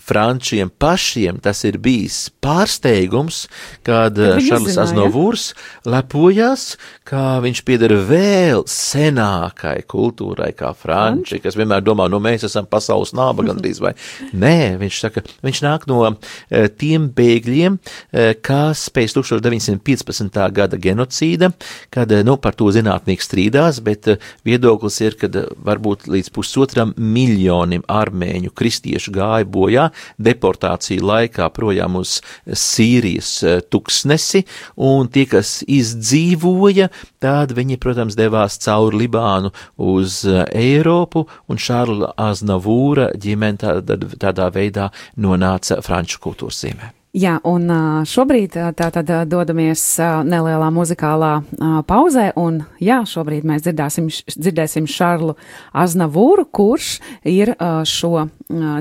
frančiem 0.00 0.70
pašiem 0.80 1.38
tas 1.42 1.62
ir 1.68 1.78
bijis 1.82 2.28
pārsteigums, 2.42 3.44
kad 3.86 4.18
Šārls 4.18 4.78
Aznavūrs 4.80 5.50
lepoja 5.88 6.39
us 6.40 6.76
kā 7.10 7.40
viņš 7.42 7.62
pieder 7.66 7.94
vēl 8.06 8.62
senākai 8.70 9.80
kultūrai 9.90 10.50
kā 10.56 10.70
franči, 10.78 11.40
kas 11.42 11.56
vienmēr 11.58 11.82
domā, 11.82 12.06
nu 12.10 12.20
mēs 12.22 12.44
esam 12.46 12.68
pasaules 12.70 13.12
nāba 13.16 13.44
gandrīz 13.48 13.80
vai. 13.82 13.92
Nē, 14.36 14.78
viņš 14.80 15.00
saka, 15.02 15.24
viņš 15.44 15.62
nāk 15.66 15.86
no 15.90 16.04
e, 16.06 16.68
tiem 16.68 17.08
bēgļiem, 17.16 17.78
e, 18.12 18.26
kas 18.38 18.86
pēc 18.94 19.16
1915. 19.18 20.38
gada 20.54 20.78
genocīda, 20.80 21.50
kad, 21.90 22.14
nu, 22.26 22.36
par 22.42 22.54
to 22.58 22.70
zinātnieki 22.74 23.26
strīdās, 23.26 23.82
bet 23.84 24.12
viedoklis 24.46 25.00
ir, 25.02 25.18
ka 25.18 25.30
varbūt 25.66 26.06
līdz 26.10 26.30
pusotram 26.34 26.94
miljonim 26.94 27.82
armēņu 27.90 28.54
kristiešu 28.54 29.14
gāja 29.16 29.48
bojā 29.50 29.88
deportāciju 30.22 31.08
laikā 31.10 31.50
projām 31.56 31.98
uz 32.00 32.18
Sīrijas 32.46 33.34
tuksnesi, 33.72 34.44
un 34.78 35.10
tie, 35.10 35.26
kas 35.30 35.58
izdzīvoja, 35.66 36.90
tad 37.22 37.54
viņi, 37.56 37.80
protams, 37.82 38.18
devās 38.18 38.58
cauri 38.62 39.04
Libānu 39.04 39.52
uz 39.76 40.22
eh, 40.28 40.44
Eiropu, 40.52 41.26
un 41.48 41.60
Šārla 41.60 42.14
Aznavūra 42.20 43.10
ģimene 43.20 43.60
tādā, 43.60 43.98
tādā 44.20 44.48
veidā 44.54 44.90
nonāca 45.20 45.80
Franču 45.84 46.22
kultūras 46.22 46.64
zīmē. 46.64 46.94
Jā, 47.10 47.40
un 47.42 47.64
šobrīd 48.06 48.54
tātad 48.78 49.08
dodamies 49.26 49.82
nelielā 49.98 50.68
muzikālā 50.70 51.40
pauzē, 51.88 52.28
un 52.38 52.60
jā, 52.78 53.00
šobrīd 53.02 53.48
mēs 53.50 53.64
dzirdēsim, 53.64 54.06
dzirdēsim 54.30 54.86
Šarlu 54.86 55.34
Aznavūru, 55.74 56.44
kurš 56.54 57.00
ir 57.26 57.56
šo 57.90 58.28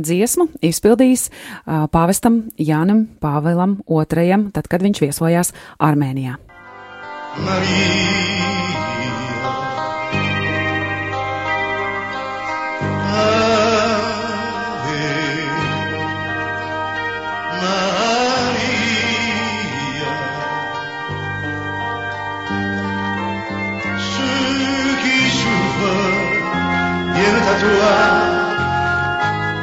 dziesmu 0.05 0.45
izpildījis 0.69 1.25
pāvestam 1.65 2.43
Jānam 2.61 3.07
Pāvēlam 3.17 3.79
II, 3.89 4.45
tad, 4.53 4.69
kad 4.69 4.85
viņš 4.85 5.01
viesojās 5.07 5.51
Armēnijā. 5.81 6.37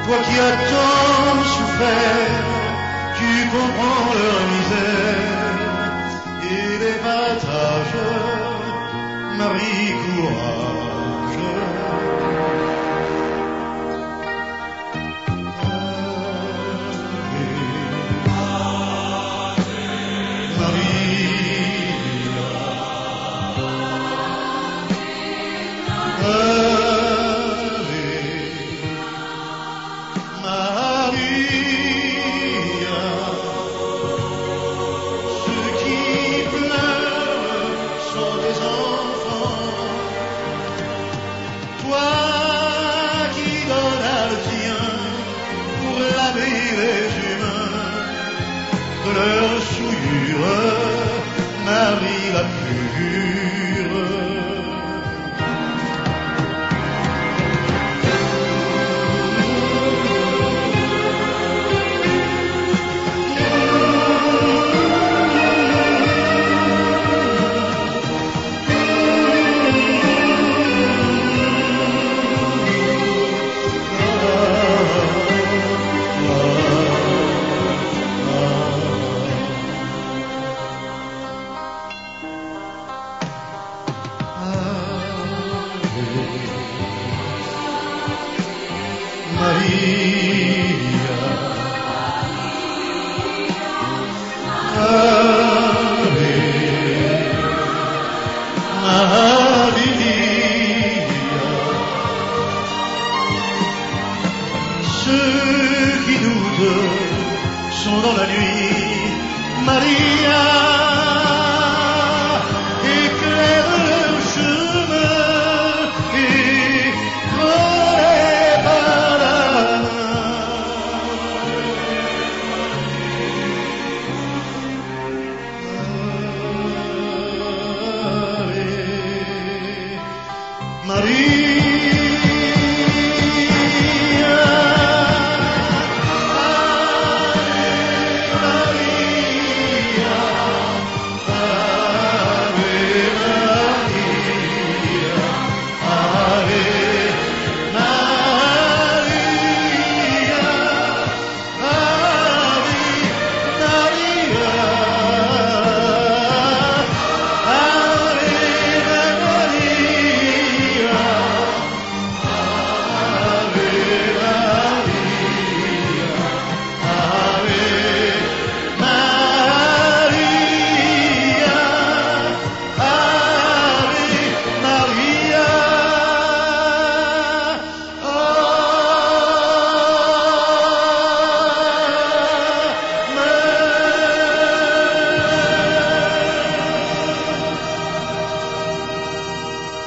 Toi 0.06 0.18
qui 0.18 0.38
as 0.38 0.56
tant 0.70 1.42
souffert, 1.42 2.44
tu 3.18 3.28
comprends 3.50 4.14
leur 4.14 4.55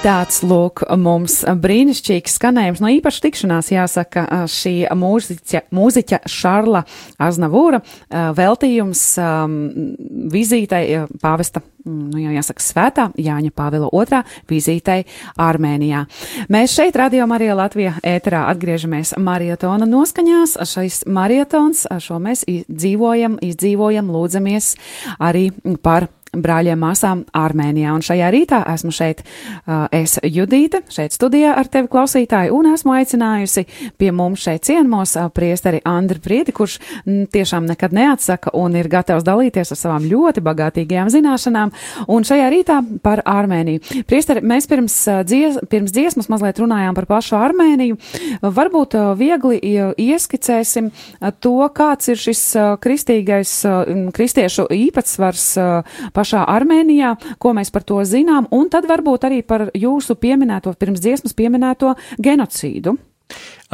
Tāds 0.10 0.40
lūk 0.42 0.82
mums 0.98 1.44
brīnišķīgs 1.46 2.40
skanējums. 2.40 2.80
No 2.82 2.90
īpaši 2.90 3.22
tikšanās 3.28 3.68
jāsaka 3.70 4.24
šī 4.50 4.88
mūziķa, 4.98 5.68
mūziķa 5.76 6.20
Šarla 6.26 6.82
Aznavūra 7.22 7.84
veltījums 8.34 9.04
um, 9.22 9.54
vizītei 10.34 11.04
pāvesta, 11.22 11.62
nu 11.86 12.24
jau 12.24 12.34
jāsaka, 12.34 12.66
svētā 12.66 13.06
Jāņa 13.22 13.54
Pāvila 13.54 13.92
II 13.94 14.24
vizītei 14.50 15.06
Armēnijā. 15.38 16.02
Mēs 16.50 16.74
šeit, 16.80 16.98
Radio 16.98 17.30
Marija 17.30 17.60
Latvija 17.60 18.00
ēterā, 18.02 18.48
atgriežamies 18.50 19.14
marietona 19.22 19.86
noskaņās. 19.90 20.58
Šais 20.74 21.04
marietons, 21.06 21.86
šo 22.02 22.18
mēs 22.24 22.48
dzīvojam, 22.50 23.38
izdzīvojam, 23.46 24.10
lūdzamies 24.16 24.74
arī 25.22 25.52
par 25.86 26.10
brāļiem 26.34 26.80
māsām 26.80 27.24
Armēnijā. 27.36 27.94
Un 27.96 28.04
šajā 28.06 28.30
rītā 28.34 28.62
esmu 28.74 28.92
šeit, 28.94 29.24
uh, 29.24 29.88
es 29.96 30.18
Judīte, 30.24 30.84
šeit 30.92 31.16
studijā 31.16 31.56
ar 31.58 31.70
tevi 31.72 31.90
klausītāju, 31.92 32.54
un 32.56 32.70
esmu 32.74 32.94
aicinājusi 32.98 33.66
pie 34.00 34.12
mums 34.16 34.44
šeit 34.46 34.68
cienmos 34.68 35.16
uh, 35.18 35.30
priesteri 35.34 35.82
Andri 35.90 36.22
Priedi, 36.24 36.54
kurš 36.56 36.80
m, 37.06 37.24
tiešām 37.32 37.68
nekad 37.70 37.96
neatsaka 37.96 38.54
un 38.58 38.78
ir 38.78 38.90
gatavs 38.92 39.26
dalīties 39.28 39.74
ar 39.74 39.80
savām 39.80 40.06
ļoti 40.10 40.44
bagātīgajām 40.46 41.12
zināšanām. 41.14 41.74
Un 42.10 42.28
šajā 42.28 42.50
rītā 42.54 42.80
par 43.04 43.24
Armēniju. 43.26 44.04
Priesteri, 44.10 44.44
mēs 44.46 44.70
pirms, 44.70 44.98
uh, 45.10 45.24
dzies, 45.28 45.60
pirms 45.72 45.96
dziesmas 45.96 46.30
mazliet 46.32 46.62
runājām 46.62 46.98
par 46.98 47.10
pašu 47.10 47.40
Armēniju. 47.40 47.98
Varbūt 48.44 48.96
viegli 49.18 49.60
ieskicēsim 50.00 50.90
to, 51.44 51.56
kāds 51.76 52.12
ir 52.12 52.20
šis 52.20 52.44
kristīgais, 52.84 53.54
kristiešu 54.16 54.68
īpatsvars 54.74 55.46
pašā 56.20 56.44
Armēnijā, 56.52 57.16
ko 57.40 57.56
mēs 57.56 57.72
par 57.72 57.88
to 57.88 58.04
zinām, 58.04 58.50
un 58.52 58.68
tad 58.72 58.90
varbūt 58.90 59.30
arī 59.30 59.42
par 59.48 59.70
jūsu 59.74 60.20
pieminēto, 60.20 60.76
pirms 60.80 61.04
dziesmas 61.04 61.38
pieminēto 61.38 61.96
genocīdu. 62.20 62.98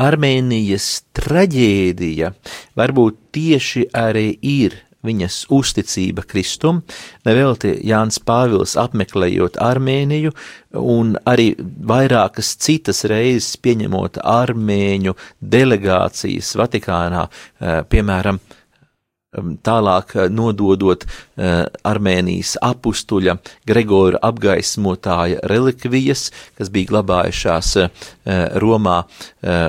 Armēnijas 0.04 1.06
traģēdija 1.16 2.34
varbūt 2.76 3.22
tieši 3.36 3.86
arī 3.96 4.34
ir 4.44 4.76
viņas 5.06 5.46
uzticība 5.54 6.26
Kristum. 6.28 6.82
Nevelti 7.28 7.76
Jānis 7.86 8.20
Pāvils 8.26 8.76
apmeklējot 8.82 9.60
Armēniju 9.62 10.34
un 10.82 11.16
arī 11.30 11.52
vairākas 11.60 12.56
citas 12.66 13.06
reizes 13.10 13.56
pieņemot 13.62 14.20
armēņu 14.20 15.16
delegācijas 15.56 16.56
Vatikānā, 16.60 17.28
eh, 17.28 17.84
piemēram, 17.90 18.42
tālāk 19.66 20.16
uh, 20.16 20.28
nododot 20.32 21.06
uh, 21.06 21.66
Armēnijas 21.86 22.56
apustuļa 22.64 23.38
Gregora 23.68 24.22
apgaismotāja 24.26 25.42
relikvijas, 25.50 26.30
kas 26.58 26.72
bija 26.74 26.94
glabājušās 26.94 27.74
uh, 27.82 28.06
Romā 28.62 29.04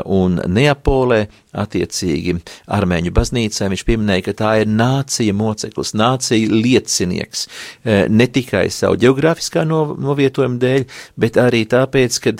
un 0.08 0.38
Neapolē, 0.48 1.26
attiecīgi 1.56 2.32
Armēņu 2.72 3.12
baznīcā. 3.16 3.68
Viņš 3.72 3.84
pieminēja, 3.88 4.24
ka 4.24 4.34
tā 4.38 4.52
ir 4.62 4.70
nācija 4.72 5.34
moceklis, 5.36 5.92
nācija 5.96 6.48
liecinieks, 6.52 7.44
ne 7.84 8.28
tikai 8.32 8.64
savu 8.72 8.96
geogrāfiskā 9.04 9.66
novietojuma 9.68 10.60
dēļ, 10.62 10.86
bet 11.20 11.36
arī 11.40 11.66
tāpēc, 11.68 12.20
ka 12.24 12.34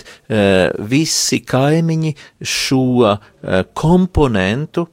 visi 0.89 1.43
kaimiņi 1.45 2.15
šo 2.41 3.17
komponentu 3.77 4.89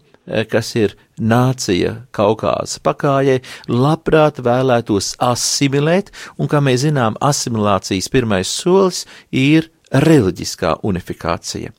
kas 0.50 0.74
ir 0.80 0.96
nācija 1.20 1.96
Kaukāza 2.16 2.80
pakājai, 2.84 3.42
labprāt 3.68 4.40
vēlētos 4.44 5.14
asimilēt, 5.24 6.12
un, 6.38 6.50
kā 6.52 6.62
mēs 6.64 6.86
zinām, 6.86 7.18
asimilācijas 7.22 8.10
pirmais 8.14 8.52
solis 8.52 9.04
ir 9.30 9.70
reliģiskā 9.94 10.78
unifikācija. 10.88 11.74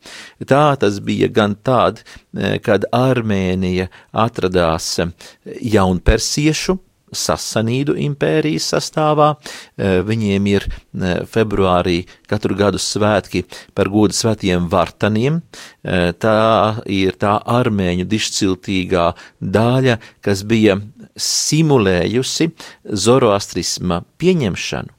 Tā 0.46 0.64
tas 0.78 1.00
bija 1.02 1.28
gan 1.28 1.56
tad, 1.56 2.02
eh, 2.36 2.58
kad 2.62 2.86
Armēnija 2.92 3.88
atradās 4.12 5.00
jaunpersiešu 5.44 6.78
Sasanīdu 7.14 7.96
impērijas 8.00 8.68
sastāvā. 8.74 9.34
Eh, 9.76 10.00
viņiem 10.06 10.48
ir 10.50 10.66
eh, 10.68 11.22
februārī 11.30 12.02
katru 12.30 12.56
gadu 12.58 12.80
svētki 12.82 13.44
par 13.74 13.90
godu 13.92 14.16
svētiem 14.16 14.68
vartaniem. 14.72 15.40
Eh, 15.84 16.12
tā 16.18 16.82
ir 16.86 17.18
tā 17.20 17.36
armēņu 17.40 18.08
dišciltīgā 18.10 19.06
daļa, 19.40 19.98
kas 20.24 20.44
bija 20.46 20.78
simulējusi 21.14 22.50
zoroastrisma 22.90 24.02
pieņemšanu, 24.18 24.90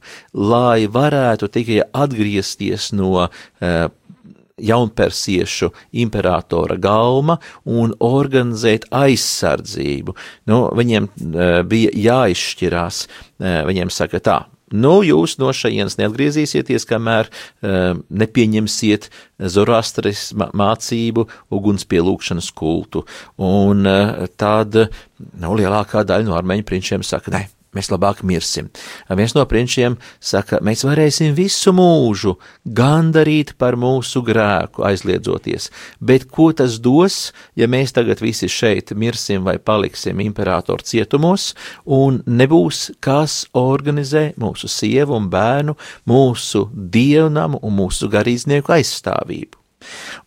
lai 0.47 0.87
varētu 0.87 1.51
tikai 1.51 1.81
atgriezties 1.91 2.93
no 2.95 3.27
jaunpersiešu 4.61 5.71
imperatora 5.91 6.77
galma 6.79 7.37
un 7.67 7.93
organizēt 7.99 8.87
aizsardzību. 8.95 10.15
Nu, 10.51 10.65
viņiem 10.75 11.07
uh, 11.11 11.61
bija 11.67 11.91
jāizšķirās, 12.07 13.05
uh, 13.05 13.63
viņiem 13.67 13.91
saka 13.93 14.21
tā. 14.23 14.37
Nu, 14.75 14.97
jūs 15.05 15.35
no 15.37 15.51
šejienes 15.53 15.99
neatgriezīsieties, 15.99 16.87
kamēr 16.89 17.29
uh, 17.29 17.99
nepieņemsiet 18.09 19.11
Zoroastras 19.51 20.31
mācību, 20.33 21.27
ugunspielūkšanas 21.53 22.49
kultu. 22.57 23.03
Un 23.37 23.85
uh, 23.85 24.25
tad 24.39 24.79
nu, 24.79 25.53
lielākā 25.59 26.05
daļa 26.07 26.29
no 26.29 26.39
armeņu 26.39 26.65
prinčiem 26.65 27.05
saka, 27.05 27.35
ne, 27.35 27.45
mēs 27.75 27.91
labāk 27.91 28.23
mirsim. 28.27 28.69
Viens 29.09 29.35
no 29.35 29.45
prinčiem 29.49 29.97
saka, 30.19 30.61
mēs 30.65 30.85
varēsim 30.87 31.35
visu 31.37 31.73
mūžu 31.75 32.35
gandarīt 32.65 33.55
par 33.61 33.77
mūsu 33.79 34.23
grēku, 34.25 34.85
aizliedzoties, 34.87 35.69
bet 35.99 36.27
ko 36.31 36.51
tas 36.55 36.79
dos, 36.79 37.31
ja 37.59 37.69
mēs 37.71 37.95
tagad 37.95 38.23
visi 38.23 38.49
šeit 38.51 38.95
mirsim 38.95 39.45
vai 39.47 39.57
paliksim 39.59 40.23
imperatoru 40.23 40.85
cietumos, 40.85 41.53
un 41.85 42.21
nebūs 42.25 42.89
kas 43.03 43.43
organizē 43.55 44.31
mūsu 44.41 44.71
sievu 44.71 45.17
un 45.19 45.29
bērnu, 45.31 45.77
mūsu 46.09 46.67
dievnamu 46.73 47.61
un 47.63 47.77
mūsu 47.83 48.09
garīdznieku 48.11 48.75
aizstāvību. 48.79 49.64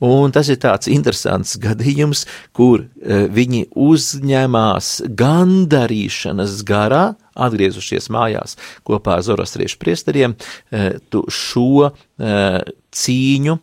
Un 0.05 0.35
tas 0.35 0.51
ir 0.53 0.61
tāds 0.62 0.90
interesants 0.92 1.57
gadījums, 1.62 2.25
kur 2.57 2.85
uh, 2.85 3.25
viņi 3.33 3.68
uzņemās 3.75 4.92
gandarīšanas 5.18 6.61
garā, 6.68 7.07
atgriezušies 7.38 8.09
mājās 8.11 8.57
kopā 8.87 9.18
ar 9.18 9.27
zorostriešu 9.27 9.79
priesteriem, 9.83 10.35
uh, 10.35 11.25
šo 11.31 11.88
uh, 11.88 12.62
cīņu 12.99 13.59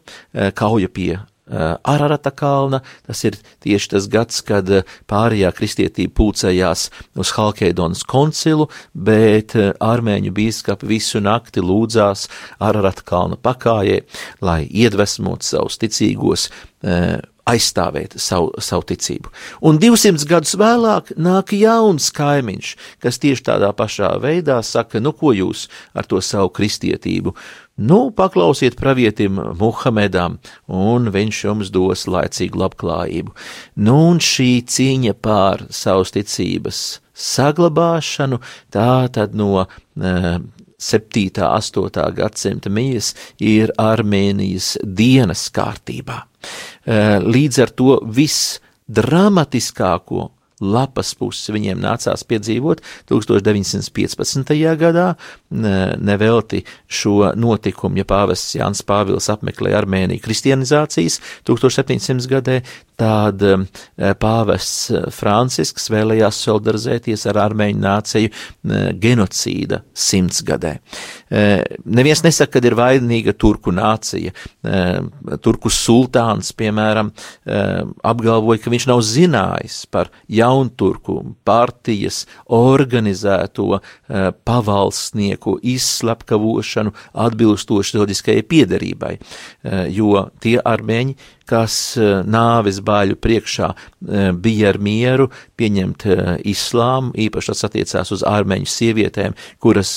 kauja 0.56 0.90
pie 0.94 1.16
Ararata 1.48 2.32
kalna. 2.34 2.82
Tas 3.06 3.22
ir 3.28 3.38
tieši 3.64 3.92
tas 3.94 4.08
gads, 4.10 4.42
kad 4.46 4.70
eh, 4.74 4.86
pārējā 5.10 5.52
kristietība 5.56 6.16
pulcējās 6.18 6.88
uz 7.22 7.34
Halkeidonas 7.38 8.02
koncilu, 8.10 8.70
bet 8.94 9.56
eh, 9.60 9.72
armēņu 9.80 10.34
bīskapi 10.36 10.90
visu 10.90 11.22
nakti 11.22 11.62
lūdzās 11.62 12.28
Ararata 12.64 13.06
kalna 13.06 13.38
pakājē, 13.38 14.02
lai 14.42 14.64
iedvesmot 14.66 15.46
savus 15.46 15.78
ticīgos 15.82 16.50
aizstāvēt 17.50 18.18
savu, 18.22 18.52
savu 18.62 18.86
ticību. 18.90 19.32
Un 19.66 19.80
200 19.82 20.26
gadus 20.30 20.56
vēlāk 20.60 21.14
nāk 21.18 21.54
jauns 21.58 22.10
kaimiņš, 22.16 22.72
kas 23.04 23.22
tieši 23.22 23.46
tādā 23.52 23.72
pašā 23.78 24.16
veidā 24.24 24.62
saka, 24.66 25.02
nu 25.04 25.14
ko 25.14 25.34
jūs 25.36 25.68
ar 25.94 26.10
to 26.10 26.22
savu 26.26 26.50
kristietību? 26.56 27.36
Nu, 27.76 28.08
paklausiet 28.16 28.78
pravietim 28.80 29.40
Muhamedam, 29.60 30.40
un 30.72 31.12
viņš 31.12 31.42
jums 31.44 31.72
dos 31.76 32.06
laicīgu 32.08 32.62
labklājību. 32.62 33.34
Nu, 33.84 33.98
un 34.14 34.22
šī 34.24 34.64
cīņa 34.64 35.18
pār 35.20 35.66
savas 35.76 36.16
ticības 36.16 36.86
saglabāšanu, 37.16 38.40
tā 38.72 39.10
tad 39.12 39.36
no 39.36 39.66
uh, 39.66 40.40
7. 40.78 41.30
8. 41.42 42.14
gadsimta 42.16 42.70
mijas 42.70 43.14
ir 43.40 43.72
Armēnijas 43.80 44.76
dienas 44.84 45.48
kārtībā. 45.56 46.26
Eh, 46.86 47.18
līdz 47.18 47.62
ar 47.64 47.72
to 47.74 48.00
viss 48.06 48.60
dramatiskāko 48.86 50.30
lapas 50.62 51.14
pusi 51.20 51.54
viņiem 51.56 51.82
nācās 51.84 52.24
piedzīvot 52.28 52.82
1915. 53.12 54.56
gadā, 54.80 55.08
nevelti 55.52 56.64
šo 56.88 57.32
notikumu, 57.36 58.00
ja 58.02 58.08
pāvests 58.08 58.56
Jānis 58.58 58.84
Pāvils 58.88 59.30
apmeklēja 59.34 59.82
Armēniju 59.84 60.24
kristianizācijas 60.24 61.20
1700. 61.48 62.30
gadē, 62.32 62.62
tad 63.00 63.44
eh, 63.44 64.14
pāvests 64.20 64.90
Francisks 65.16 65.90
vēlējās 65.92 66.40
solidarizēties 66.46 67.26
ar 67.32 67.40
armēņu 67.46 67.82
nāciju 67.84 68.32
eh, 68.32 68.88
genocīda 69.02 69.82
simtsgadē. 69.92 70.76
Eh, 71.30 71.62
neviens 71.86 72.24
nesaka, 72.26 72.56
ka 72.56 72.64
ir 72.66 72.78
vainīga 72.78 73.36
turku 73.38 73.74
nācija. 73.76 74.32
Turku 75.44 75.70
sultāns, 75.74 76.52
piemēram, 76.58 77.12
apgalvoja, 78.06 78.62
ka 78.64 78.72
viņš 78.74 78.86
nav 78.90 79.02
zinājis 79.06 79.78
par 79.92 80.10
jaunturku 80.46 81.18
partijas 81.46 82.24
organizēto 82.54 83.82
pavalsnieku 84.46 85.58
izslepkavošanu 85.76 86.94
atbilstoši 87.26 87.98
loģiskajai 88.00 88.46
piederībai, 88.50 89.14
jo 89.94 90.28
tie 90.44 90.60
armēņi, 90.62 91.16
kas 91.50 91.76
eh, 92.00 92.22
nāves 92.26 92.82
bāļu 92.86 93.18
priekšā 93.22 93.72
eh, 93.72 94.30
bija 94.34 94.72
ar 94.74 94.80
mieru 94.82 95.30
pieņemt 95.60 96.08
eh, 96.10 96.24
islāmu, 96.52 97.14
īpaši 97.28 97.54
tas 97.54 97.68
attiecās 97.70 98.14
uz 98.16 98.26
ārmeņu 98.28 98.70
sievietēm, 98.70 99.38
kuras 99.64 99.94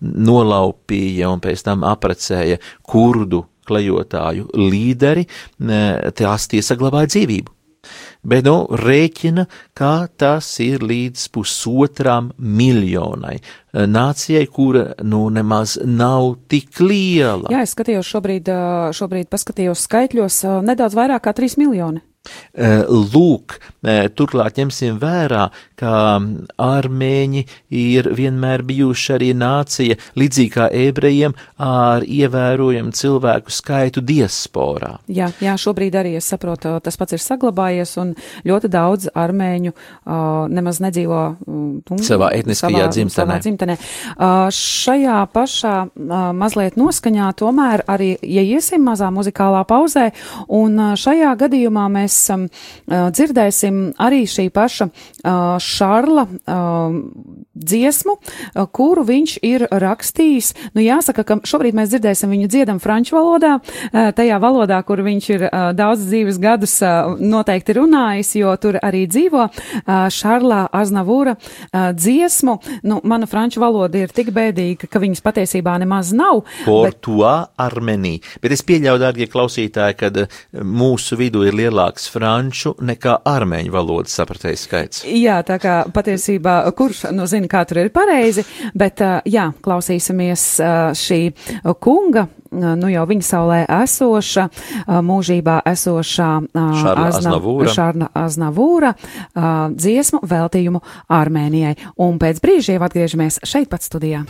nolaupīja 0.00 1.30
un 1.32 1.44
pēc 1.44 1.66
tam 1.66 1.84
aprecēja 1.86 2.60
kurdu 2.86 3.44
klejotāju 3.66 4.46
līderi, 4.54 5.24
tās 6.14 6.46
tie 6.46 6.60
saglabāja 6.62 7.10
dzīvību. 7.10 7.55
Bet 8.24 8.46
nu 8.46 8.56
rēķina, 8.70 9.46
kā 9.76 10.08
tas 10.16 10.48
ir 10.64 10.84
līdz 10.86 11.28
pusotram 11.34 12.32
miljonai 12.38 13.38
nācijai, 13.76 14.46
kura 14.48 14.86
nu 15.04 15.26
nemaz 15.30 15.76
nav 15.84 16.34
tik 16.48 16.80
liela. 16.80 17.52
Jā, 17.52 17.62
es 17.66 17.74
skatījos 17.76 18.08
šobrīd, 18.08 18.50
šobrīd 18.96 19.28
paskatījos 19.32 19.84
skaitļos 19.88 20.42
nedaudz 20.64 20.96
vairāk 20.96 21.26
kā 21.26 21.36
3 21.36 21.58
miljoni. 21.60 22.02
Eh, 22.56 22.84
lūk, 22.88 23.58
eh, 23.84 24.08
turklāt 24.08 24.56
ņemsim 24.56 24.96
vērā, 25.00 25.50
ka 25.76 26.16
armēņi 26.56 27.42
ir 27.76 28.08
vienmēr 28.16 28.62
bijuši 28.64 29.10
arī 29.12 29.28
nācija, 29.36 29.96
līdzīgi 30.16 30.52
kā 30.54 30.68
ebrejiem, 30.72 31.34
ar 31.60 32.00
ievērojumu 32.00 32.94
cilvēku 32.96 33.52
skaitu 33.52 34.00
diasporā. 34.00 34.94
Jā, 35.12 35.28
jā, 35.44 35.56
šobrīd 35.60 35.98
arī 36.00 36.14
es 36.16 36.30
saprotu, 36.32 36.72
tas 36.80 36.96
pats 36.96 37.12
ir 37.12 37.20
saglabājies, 37.20 37.92
un 38.00 38.14
ļoti 38.48 38.70
daudz 38.72 39.10
armēņu 39.12 39.74
uh, 39.74 40.48
nemaz 40.48 40.80
nedzīvo 40.80 41.20
um, 41.44 42.00
savā 42.00 42.32
etniskajā 42.38 42.86
savā, 42.86 42.88
dzimtenē. 42.96 43.20
Savā 43.20 43.38
dzimtenē. 43.44 43.78
Uh, 44.16 44.48
šajā 44.56 45.18
pašā 45.36 45.74
uh, 45.84 46.16
mazliet 46.36 46.80
noskaņā 46.80 47.28
tomēr 47.36 47.84
arī 47.84 48.14
ja 48.24 48.46
mazā 48.80 49.12
muzikālā 49.12 49.62
pauzē, 49.68 50.08
un 50.48 50.80
uh, 50.80 50.96
šajā 50.96 51.36
gadījumā 51.44 51.86
mēs 51.92 52.15
mēs 52.16 52.30
um, 52.32 52.46
uh, 52.88 53.10
dzirdēsim 53.12 53.94
arī 54.00 54.24
šī 54.26 54.48
paša 54.54 54.88
uh, 54.88 55.56
Šarla 55.60 56.26
uh, 56.26 56.96
dziesmu, 57.54 58.16
uh, 58.16 58.66
kuru 58.72 59.04
viņš 59.06 59.36
ir 59.42 59.66
rakstījis. 59.70 60.52
Nu, 60.74 60.82
jāsaka, 60.84 61.24
ka 61.24 61.38
šobrīd 61.44 61.76
mēs 61.76 61.92
dzirdēsim 61.92 62.32
viņu 62.32 62.48
dziedam 62.48 62.80
franču 62.80 63.16
valodā, 63.16 63.58
uh, 63.60 64.10
tajā 64.16 64.38
valodā, 64.42 64.80
kur 64.86 65.02
viņš 65.04 65.28
ir 65.34 65.46
uh, 65.46 65.70
daudz 65.76 66.06
dzīves 66.08 66.40
gadus 66.40 66.78
uh, 66.84 67.16
noteikti 67.20 67.76
runājis, 67.76 68.34
jo 68.40 68.54
tur 68.60 68.80
arī 68.82 69.06
dzīvo 69.10 69.46
uh, 69.48 70.08
Šarlā 70.12 70.66
Aznavūra 70.72 71.36
uh, 71.36 71.90
dziesmu. 71.96 72.58
Nu, 72.86 73.00
mana 73.04 73.28
franču 73.28 73.60
valoda 73.62 74.00
ir 74.00 74.14
tik 74.14 74.32
bēdīga, 74.34 74.88
ka 74.90 75.02
viņas 75.02 75.24
patiesībā 75.24 75.76
nemaz 75.82 76.14
nav. 76.16 76.44
Portua 76.64 77.36
bet... 77.44 77.54
Armenī. 77.66 78.16
Bet 78.42 78.52
es 78.54 78.62
pieļauju, 78.66 79.00
dārgie 79.02 79.28
klausītāji, 79.32 79.98
ka 80.00 80.12
uh, 80.12 80.40
mūsu 80.62 81.18
vidū 81.18 81.44
ir 81.46 81.56
lielāks 81.56 82.05
franču 82.12 82.74
nekā 82.80 83.18
armēņu 83.26 83.74
valodas 83.74 84.16
sapratējs 84.18 84.64
skaits. 84.68 85.04
Jā, 85.06 85.40
tā 85.46 85.58
kā 85.62 85.76
patiesībā, 85.92 86.58
kurš 86.76 87.06
nu 87.16 87.28
zina, 87.30 87.50
kā 87.50 87.64
tur 87.68 87.82
ir 87.84 87.92
pareizi, 87.94 88.46
bet 88.74 89.02
jā, 89.28 89.50
klausīsimies 89.64 90.48
šī 90.96 91.20
kunga 91.82 92.28
nu 92.56 92.90
jau 92.90 93.04
viņa 93.08 93.26
saulē 93.26 93.58
esoša, 93.82 94.46
mūžībā 95.04 95.60
esošā 95.72 96.30
Aznavūra, 96.56 97.74
Šarna 97.74 98.10
Aznavūra 98.16 98.94
dziesmu 99.74 100.22
veltījumu 100.26 100.82
Armēnijai. 101.12 101.76
Un 102.02 102.20
pēc 102.22 102.40
brīža 102.44 102.78
jau 102.78 102.88
atgriežamies 102.88 103.42
šeit 103.46 103.70
pat 103.72 103.86
studijā. 103.86 104.24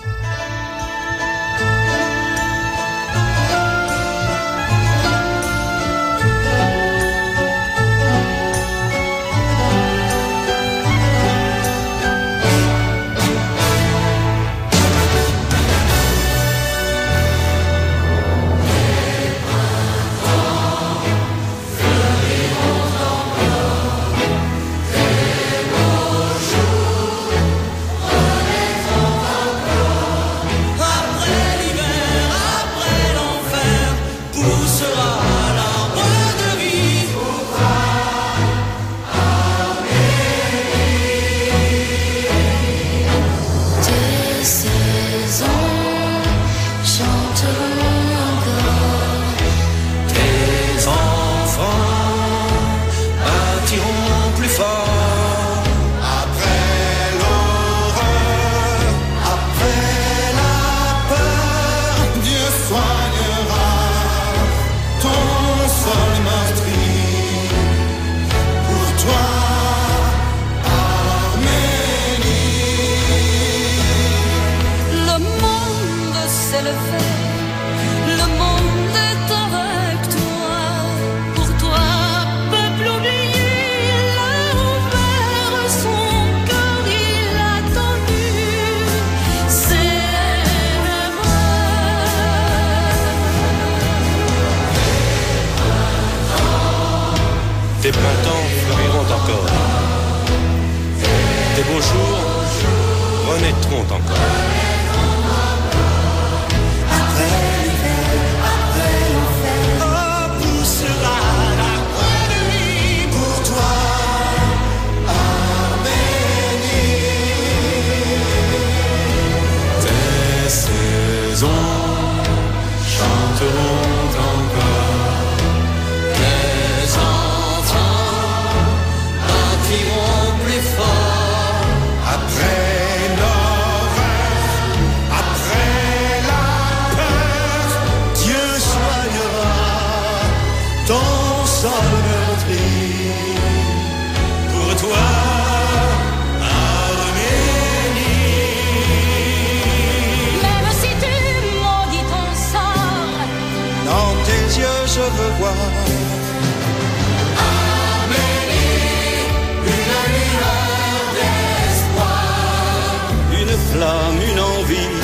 Une 163.40 163.54
flamme, 163.70 164.20
une 164.30 164.40
envie 164.40 164.96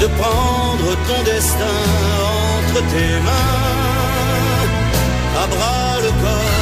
de 0.00 0.06
prendre 0.06 0.88
ton 1.06 1.22
destin 1.24 1.78
entre 2.56 2.80
tes 2.92 3.12
mains. 3.26 3.64
À 5.42 5.46
bras 5.46 6.00
le 6.02 6.10
corps. 6.22 6.53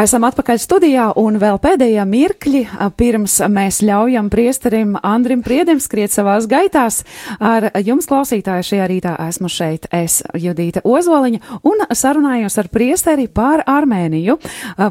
Esam 0.00 0.24
atpakaļ 0.24 0.58
studijā 0.62 1.06
un 1.20 1.34
vēl 1.36 1.58
pēdējā 1.60 2.04
mirkļi 2.08 2.60
pirms 2.96 3.34
mēs 3.52 3.80
ļaujam 3.84 4.30
priesterim 4.32 4.94
Andrim 5.04 5.42
Priedim 5.44 5.80
skriet 5.82 6.14
savās 6.14 6.46
gaitās. 6.48 7.02
Ar 7.36 7.66
jums 7.84 8.08
klausītāju 8.08 8.64
šajā 8.64 8.86
rītā 8.88 9.12
esmu 9.26 9.50
šeit, 9.52 9.88
es 9.92 10.22
Judīta 10.32 10.80
Ozoliņa 10.88 11.58
un 11.68 11.82
sarunājos 11.92 12.56
ar 12.62 12.70
priesteri 12.72 13.26
pār 13.28 13.60
Armēniju. 13.68 14.38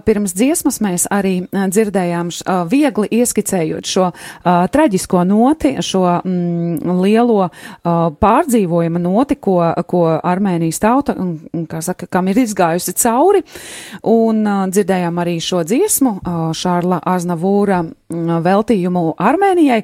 Pirms 0.05 0.35
dziesmas 0.37 0.77
mēs 0.85 1.07
arī 1.09 1.39
dzirdējām 1.55 2.29
viegli 2.69 3.09
ieskicējot 3.21 3.89
šo 3.89 4.11
traģisko 4.45 5.23
noti, 5.25 5.73
šo 5.85 6.03
mm, 6.19 7.01
lielo 7.01 7.49
pārdzīvojuma 8.21 9.01
noti, 9.07 9.39
ko, 9.41 9.57
ko 9.89 10.05
Armēnijas 10.19 10.83
tauta, 10.85 11.17
kā 11.71 11.81
saka, 11.87 12.11
kam 12.11 12.29
ir 12.29 12.43
izgājusi 12.45 12.97
cauri. 13.01 13.45
Un, 14.05 14.45
uh, 14.45 14.69
dzirdējām 14.99 15.19
arī 15.21 15.39
šo 15.39 15.63
dziesmu, 15.63 16.11
Šārla 16.51 16.99
Aznavūra 17.07 17.83
veltījumu 18.09 19.13
Armēnijai, 19.21 19.83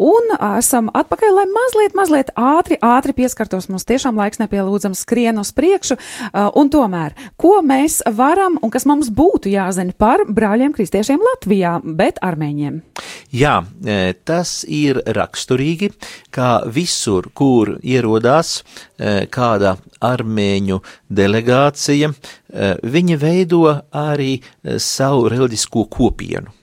un 0.00 0.30
esam 0.56 0.86
atpakaļ, 0.96 1.34
lai 1.36 1.44
mazliet, 1.52 1.96
mazliet 1.98 2.30
ātri, 2.32 2.78
ātri 2.80 3.12
pieskartos. 3.12 3.68
Mums 3.68 3.84
tiešām 3.84 4.16
laiks 4.16 4.40
nepielūdzams 4.40 5.02
skrien 5.04 5.36
uz 5.42 5.52
priekšu, 5.52 5.98
un 6.56 6.72
tomēr, 6.72 7.12
ko 7.36 7.60
mēs 7.60 8.00
varam 8.16 8.56
un 8.64 8.72
kas 8.72 8.88
mums 8.88 9.12
būtu 9.12 9.52
jāzina 9.52 9.92
par 9.92 10.24
brāļiem 10.24 10.72
kristiešiem 10.72 11.20
Latvijā, 11.20 11.76
bet 11.84 12.16
armēņiem? 12.24 12.80
Jā, 13.36 13.58
tas 14.24 14.56
ir 14.64 15.04
raksturīgi, 15.04 15.92
kā 16.32 16.62
visur, 16.72 17.28
kur 17.36 17.76
ierodās 17.84 18.62
kāda 18.96 19.76
armēņu 20.00 20.80
delegācija, 21.12 22.14
viņi 22.96 23.20
veido 23.20 23.66
arī 23.92 24.38
savu 24.80 25.28
reliģisko 25.28 25.90
kopienu 25.92 26.56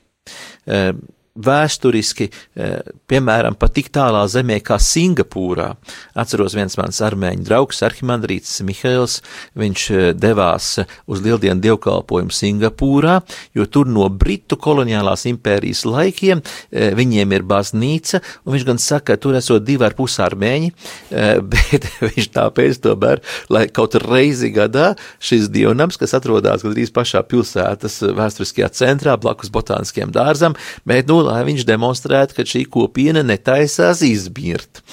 um, 0.67 1.12
vēsturiski, 1.33 2.29
eh, 2.55 2.81
piemēram, 3.09 3.55
pat 3.57 3.73
tik 3.73 3.89
tālā 3.89 4.21
zemē 4.29 4.59
kā 4.61 4.77
Singapūrā. 4.77 5.75
Atceros 6.15 6.53
viens 6.53 6.77
mans 6.77 6.99
armēņu 7.01 7.43
draugs, 7.47 7.81
Arhimandrīts 7.81 8.61
Mihails, 8.61 9.21
viņš 9.57 9.85
eh, 9.91 10.13
devās 10.13 10.85
uz 11.07 11.21
lieldienu 11.25 11.59
dievkalpojumu 11.59 12.29
Singapūrā, 12.29 13.21
jo 13.55 13.65
tur 13.65 13.89
no 13.89 14.07
Britu 14.09 14.57
koloniālās 14.61 15.25
impērijas 15.25 15.85
laikiem 15.89 16.43
eh, 16.71 16.93
viņiem 16.93 17.33
ir 17.33 17.47
baznīca, 17.49 18.21
un 18.45 18.53
viņš 18.53 18.67
gan 18.69 18.77
saka, 18.77 19.17
tur 19.17 19.33
esot 19.33 19.65
divi 19.65 19.85
ar 19.85 19.97
pus 19.97 20.19
armēņi, 20.21 20.71
bet 21.53 21.89
viņš 22.01 22.29
tāpēc 22.33 22.79
tomēr, 22.83 23.21
lai 23.49 23.65
kaut 23.73 23.97
reizi 24.05 24.51
gadā 24.53 24.93
šis 25.23 25.49
dievnams, 25.53 25.97
kas 25.97 26.13
atrodas 26.13 26.61
gandrīz 26.61 26.93
pašā 26.93 27.23
pilsētas 27.25 27.99
vēsturiskajā 28.13 28.69
centrā, 28.75 29.17
blakus 29.17 29.49
botāniskiem 29.53 30.13
dārzam, 30.13 30.57
bet, 30.85 31.07
nu, 31.09 31.22
lai 31.23 31.41
viņš 31.47 31.65
demonstrētu, 31.67 32.37
ka 32.37 32.45
šī 32.47 32.63
kopiena 32.71 33.23
netaisās 33.25 34.03
izbirt. 34.05 34.83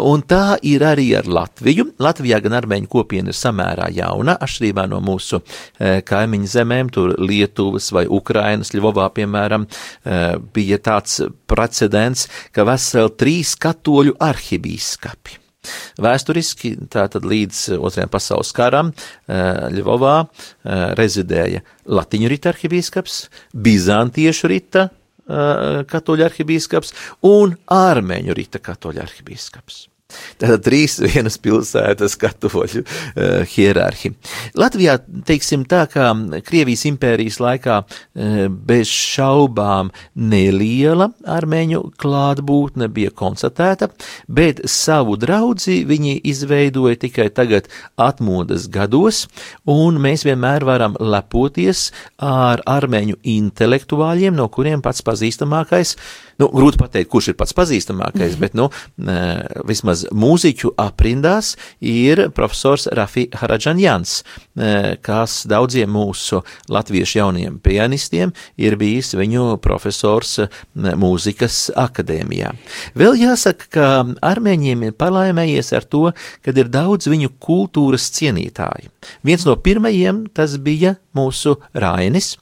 Un 0.00 0.24
tā 0.26 0.56
ir 0.66 0.84
arī 0.86 1.10
ar 1.18 1.28
Latviju. 1.30 1.90
Latvijā 2.02 2.40
gan 2.44 2.56
armēņu 2.60 2.90
kopiena 2.90 3.32
ir 3.32 3.38
samērā 3.38 3.88
jauna, 3.94 4.36
atšķirībā 4.42 4.86
no 4.90 5.00
mūsu 5.04 5.40
e, 5.40 6.00
kaimiņu 6.06 6.52
zemēm, 6.56 6.92
tur 6.94 7.14
Lietuvas 7.22 7.90
vai 7.94 8.06
Ukrainas, 8.10 8.72
Ļuvovā, 8.74 9.08
piemēram, 9.16 9.66
e, 9.66 10.20
bija 10.56 10.80
tāds 10.82 11.20
precedents, 11.50 12.26
ka 12.56 12.66
veseli 12.68 13.14
trīs 13.20 13.56
katoļu 13.62 14.16
arhibīskapi. 14.26 15.42
Vēsturiski 16.02 16.76
tātad 16.92 17.24
līdz 17.26 17.78
Otrajam 17.80 18.10
pasaules 18.12 18.52
karam 18.54 18.92
e, 18.92 19.40
Ļuvovā 19.74 20.18
rezidēja 20.98 21.64
Latīņu 21.90 22.30
rita 22.30 22.52
arhibīskaps, 22.52 23.24
Bizantiešu 23.66 24.52
rita 24.52 24.88
katoļu 25.26 26.26
arhibīskaps 26.28 26.94
un 27.26 27.56
ārmeņu 27.72 28.36
rita 28.38 28.62
katoļu 28.62 29.02
arhibīskaps. 29.02 29.86
Tātad 30.38 30.62
trīs 30.62 31.00
vienas 31.02 31.34
pilsētas 31.42 32.14
katoļu 32.20 32.82
uh, 32.84 33.40
hierarhi. 33.50 34.12
Latvijā, 34.58 34.98
teiksim 35.26 35.64
tā, 35.66 35.82
kā 35.90 36.12
Krievijas 36.46 36.84
impērijas 36.86 37.40
laikā 37.42 37.78
uh, 37.82 38.36
bez 38.68 38.92
šaubām 38.92 39.90
neliela 40.14 41.08
armēņu 41.36 41.82
klātbūtne 41.98 42.86
bija 42.92 43.10
konstatēta, 43.18 43.90
bet 44.30 44.62
savu 44.70 45.16
draudzi 45.18 45.80
viņi 45.88 46.20
izveidoja 46.30 47.00
tikai 47.06 47.26
tagad 47.34 47.66
atmodas 47.98 48.68
gados, 48.70 49.24
un 49.66 49.98
mēs 50.02 50.22
vienmēr 50.28 50.68
varam 50.68 50.94
lepoties 51.02 51.88
ar 52.22 52.62
armēņu 52.62 53.18
intelektuāļiem, 53.34 54.38
no 54.38 54.46
kuriem 54.54 54.86
pats 54.86 55.02
pazīstamākais 55.06 55.96
uh, 55.96 56.25
nu, 56.42 56.48
grūti 56.52 56.80
pateikt, 56.80 57.10
kurš 57.12 57.32
ir 57.32 57.38
pats 57.38 57.56
pazīstamākais, 57.56 58.36
mm. 58.36 58.42
bet, 58.42 58.56
nu, 58.58 58.68
vismaz 59.68 60.06
mūziķu 60.12 60.74
aprindās 60.80 61.54
ir 61.80 62.26
profesors 62.36 62.88
Rafi 62.96 63.28
Haradžanjans, 63.36 64.20
kas 65.06 65.42
daudziem 65.48 65.90
mūsu 65.92 66.42
latviešu 66.72 67.18
jauniem 67.20 67.58
pianistiem 67.62 68.32
ir 68.56 68.76
bijis 68.80 69.12
viņu 69.16 69.58
profesors 69.64 70.38
mūzikas 70.74 71.70
akadēmijā. 71.76 72.52
Vēl 72.96 73.18
jāsaka, 73.20 73.70
ka 73.70 73.88
armēņiem 74.24 74.86
ir 74.88 74.96
palaimējies 74.98 75.72
ar 75.76 75.84
to, 75.84 76.04
kad 76.44 76.58
ir 76.58 76.70
daudz 76.72 77.10
viņu 77.10 77.32
kultūras 77.42 78.08
cienītāji. 78.16 78.90
Viens 79.26 79.46
no 79.48 79.56
pirmajiem 79.60 80.26
tas 80.34 80.56
bija 80.62 80.96
mūsu 81.16 81.56
Rainis, 81.72 82.34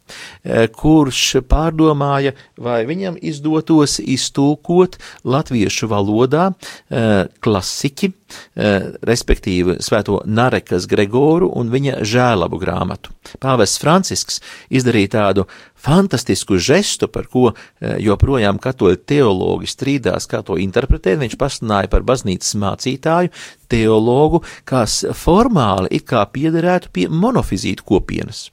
kurš 0.74 1.24
pārdomāja, 1.50 2.34
vai 2.58 2.82
viņam 2.88 3.18
izdotos 3.22 3.74
tos 3.74 3.98
iztulkot 4.00 4.98
latviešu 5.24 5.88
valodā 5.90 6.50
eh, 6.52 7.26
klasiķi, 7.44 8.10
eh, 8.10 8.88
respektīvi 9.06 9.78
svēto 9.84 10.20
Narekas 10.26 10.88
Gregoru 10.90 11.50
un 11.54 11.72
viņa 11.72 12.03
žēlabu 12.08 12.60
grāmatu. 12.62 13.12
Pāvests 13.42 13.80
Francisks 13.82 14.40
izdarīja 14.72 15.14
tādu 15.16 15.46
fantastisku 15.84 16.58
žestu, 16.60 17.08
par 17.12 17.28
ko 17.32 17.50
eh, 17.52 17.96
joprojām 18.04 18.60
katoļu 18.62 19.02
teologi 19.08 19.70
strīdās, 19.70 20.28
kā 20.30 20.44
to 20.46 20.58
interpretēt. 20.60 21.20
Viņš 21.20 21.38
pasludināja 21.40 21.92
par 21.92 22.06
baznīcas 22.06 22.56
mācītāju, 22.60 23.34
teologu, 23.68 24.44
kas 24.68 25.02
formāli 25.18 25.92
it 25.98 26.08
kā 26.08 26.24
piederētu 26.30 26.92
pie 26.94 27.08
monofizītu 27.12 27.86
kopienas. 27.86 28.48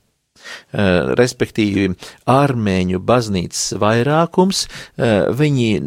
Eh, 0.71 1.12
respektīvi 1.19 1.89
armēņu 2.32 3.01
baznīcas 3.04 3.73
vairākums, 3.82 4.63
eh, 4.95 5.27
viņi 5.36 5.82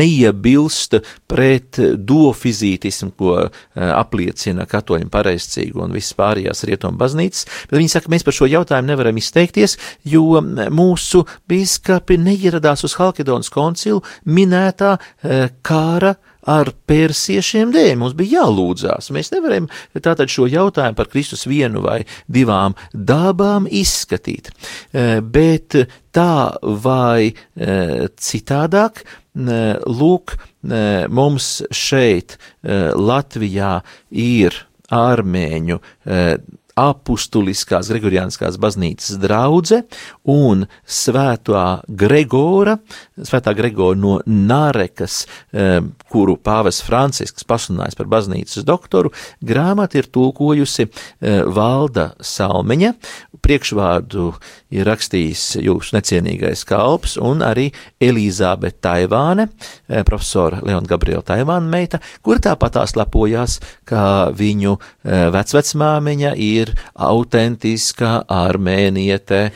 neiebilst 0.00 0.98
pret 1.30 1.78
dofizītismu, 1.78 3.12
ko 3.18 3.36
eh, 3.44 3.50
apliecina 3.84 4.66
katoļu 4.66 5.10
pareizcīgu 5.12 5.84
un 5.86 5.94
visas 5.94 6.16
pārējās 6.18 6.64
rietumu 6.66 6.98
baznīcas, 6.98 7.46
bet 7.70 7.78
viņi 7.78 7.94
saka, 7.94 8.10
mēs 8.10 8.26
par 8.26 8.34
šo 8.34 8.50
jautājumu 8.50 8.90
nevaram 8.90 9.22
izteikties, 9.22 9.78
jo 10.02 10.42
mūsu 10.74 11.24
biskapi 11.50 12.18
neieradās 12.18 12.84
uz 12.86 12.98
Halkidonas 12.98 13.52
koncilu 13.54 14.02
minētā 14.26 14.96
kāra 15.62 16.16
ar 16.50 16.70
persiešiem 16.88 17.72
dēļ. 17.74 17.94
Mums 18.00 18.16
bija 18.18 18.42
jālūdzās. 18.42 19.10
Mēs 19.14 19.32
nevaram 19.34 19.68
tātad 19.96 20.32
šo 20.32 20.48
jautājumu 20.50 20.98
par 20.98 21.10
Kristus 21.12 21.46
vienu 21.50 21.84
vai 21.84 22.02
divām 22.30 22.76
dabām 22.92 23.68
izskatīt. 23.70 24.50
E, 24.50 25.20
bet 25.20 25.76
tā 26.14 26.54
vai 26.84 27.30
e, 27.30 27.34
citādāk, 28.14 29.04
e, 29.04 29.62
lūk, 29.86 30.36
mums 30.64 31.58
šeit 31.76 32.38
Latvijā 32.64 33.74
ir 34.08 34.54
ārmēņu 34.96 35.76
apustuliskās 36.78 37.88
Gregoriāniskās 37.92 38.58
baznīcas 38.58 39.18
draudze 39.22 39.82
un 40.30 40.64
svētā 40.82 41.84
Gregora, 41.86 42.76
svētā 43.14 43.54
Gregora 43.54 43.98
no 43.98 44.16
Nārekas, 44.26 45.24
eh, 45.52 45.78
kuru 46.10 46.36
pāvis 46.36 46.82
Francisks 46.82 47.46
pasunājis 47.46 47.96
par 47.98 48.10
baznīcas 48.10 48.66
doktoru, 48.66 49.12
grāmatu 49.42 50.02
ir 50.02 50.10
tulkojusi 50.10 50.88
eh, 50.88 51.42
Valda 51.46 52.12
Salmeņa, 52.20 52.94
priekšvārdu 53.44 54.32
ir 54.74 54.88
rakstījis 54.88 55.60
jūsu 55.62 55.94
necienīgais 55.94 56.64
kalps 56.66 57.18
un 57.20 57.44
arī 57.46 57.68
Elīzābete 58.02 58.82
Taivāne, 58.82 59.48
eh, 59.88 60.02
profesora 60.02 60.58
Leona 60.62 60.90
Gabriela 60.90 61.22
Taivāna 61.22 61.70
meita, 61.70 62.02
kur 62.22 62.42
tāpatās 62.42 62.96
lepojās, 62.98 63.60
ka 63.86 64.32
viņu 64.34 64.74
vecvecmāmiņa 65.04 66.32
ir 66.40 66.63
ir 66.64 66.74
autentiska 66.94 68.16
armēniete. 68.32 69.48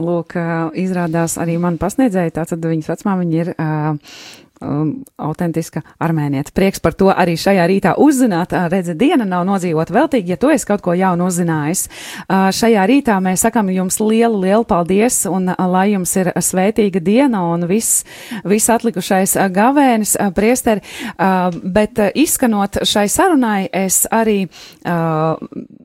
Lūk, 0.00 0.36
izrādās 0.76 1.38
arī 1.40 1.56
man 1.62 1.78
pasniedzēja, 1.80 2.34
tātad 2.42 2.66
viņas 2.66 2.90
vecmāmiņa 2.92 3.38
ir 3.40 3.52
uh, 3.54 4.18
um, 4.60 5.04
autentiska 5.16 5.82
armēnieta. 6.02 6.52
Prieks 6.56 6.80
par 6.82 6.96
to 6.98 7.10
arī 7.12 7.36
šajā 7.40 7.66
rītā 7.68 7.94
uzzināt. 8.00 8.54
Uh, 8.54 8.68
redzi, 8.72 8.96
diena 8.98 9.26
nav 9.28 9.46
nodzīvota 9.48 9.94
veltīgi, 9.94 10.34
ja 10.34 10.40
tu 10.40 10.50
esi 10.52 10.68
kaut 10.68 10.84
ko 10.84 10.94
jaunu 10.96 11.28
uzzinājis. 11.30 11.86
Uh, 12.26 12.48
šajā 12.54 12.86
rītā 12.88 13.18
mēs 13.24 13.46
sakam 13.46 13.70
jums 13.72 14.00
lielu, 14.00 14.40
lielu 14.44 14.66
paldies 14.68 15.24
un 15.30 15.50
uh, 15.52 15.66
lai 15.70 15.90
jums 15.92 16.14
ir 16.20 16.32
svētīga 16.34 17.02
diena 17.04 17.42
un 17.52 17.66
viss, 17.68 18.04
viss 18.44 18.72
atlikušais 18.72 19.36
uh, 19.38 19.48
gavēnis, 19.52 20.16
uh, 20.20 20.32
priesteri. 20.36 20.84
Uh, 21.16 21.50
bet 21.62 22.00
uh, 22.00 22.10
izskanot 22.14 22.82
šai 22.86 23.06
sarunai, 23.12 23.68
es 23.72 24.04
arī 24.12 24.44
uh, 24.46 25.36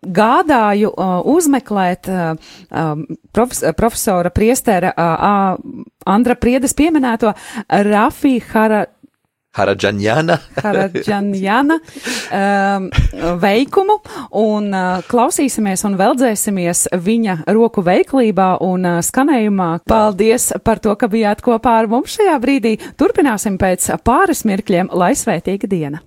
gādāju 0.02 0.92
uh, 0.92 1.18
uzmeklēt 1.32 2.10
uh, 2.12 2.54
um, 2.70 3.06
profes, 3.32 3.64
profesora 3.78 4.32
priestera 4.34 4.94
uh, 4.96 5.86
Andra 6.06 6.36
Priedes 6.36 6.74
pieminēto 6.78 7.34
Rafī 7.70 8.40
Hara. 8.52 8.86
Haradžanjana. 9.52 10.38
Haradžanjana 10.64 11.76
um, 11.76 12.86
veikumu 13.42 13.98
un 14.40 14.70
uh, 14.72 15.02
klausīsimies 15.12 15.84
un 15.90 15.98
veldzēsimies 16.00 16.86
viņa 16.96 17.36
roku 17.52 17.84
veiklībā 17.84 18.54
un 18.64 18.88
uh, 18.88 19.02
skanējumā. 19.04 19.72
Paldies 19.92 20.54
par 20.64 20.80
to, 20.80 20.96
ka 20.96 21.12
bijāt 21.12 21.44
kopā 21.44 21.82
ar 21.82 21.92
mums 21.92 22.16
šajā 22.16 22.38
brīdī. 22.40 22.78
Turpināsim 22.96 23.60
pēc 23.60 23.92
pāris 24.08 24.46
mirkļiem, 24.48 24.94
lai 24.96 25.12
svētīga 25.20 25.68
diena! 25.68 26.00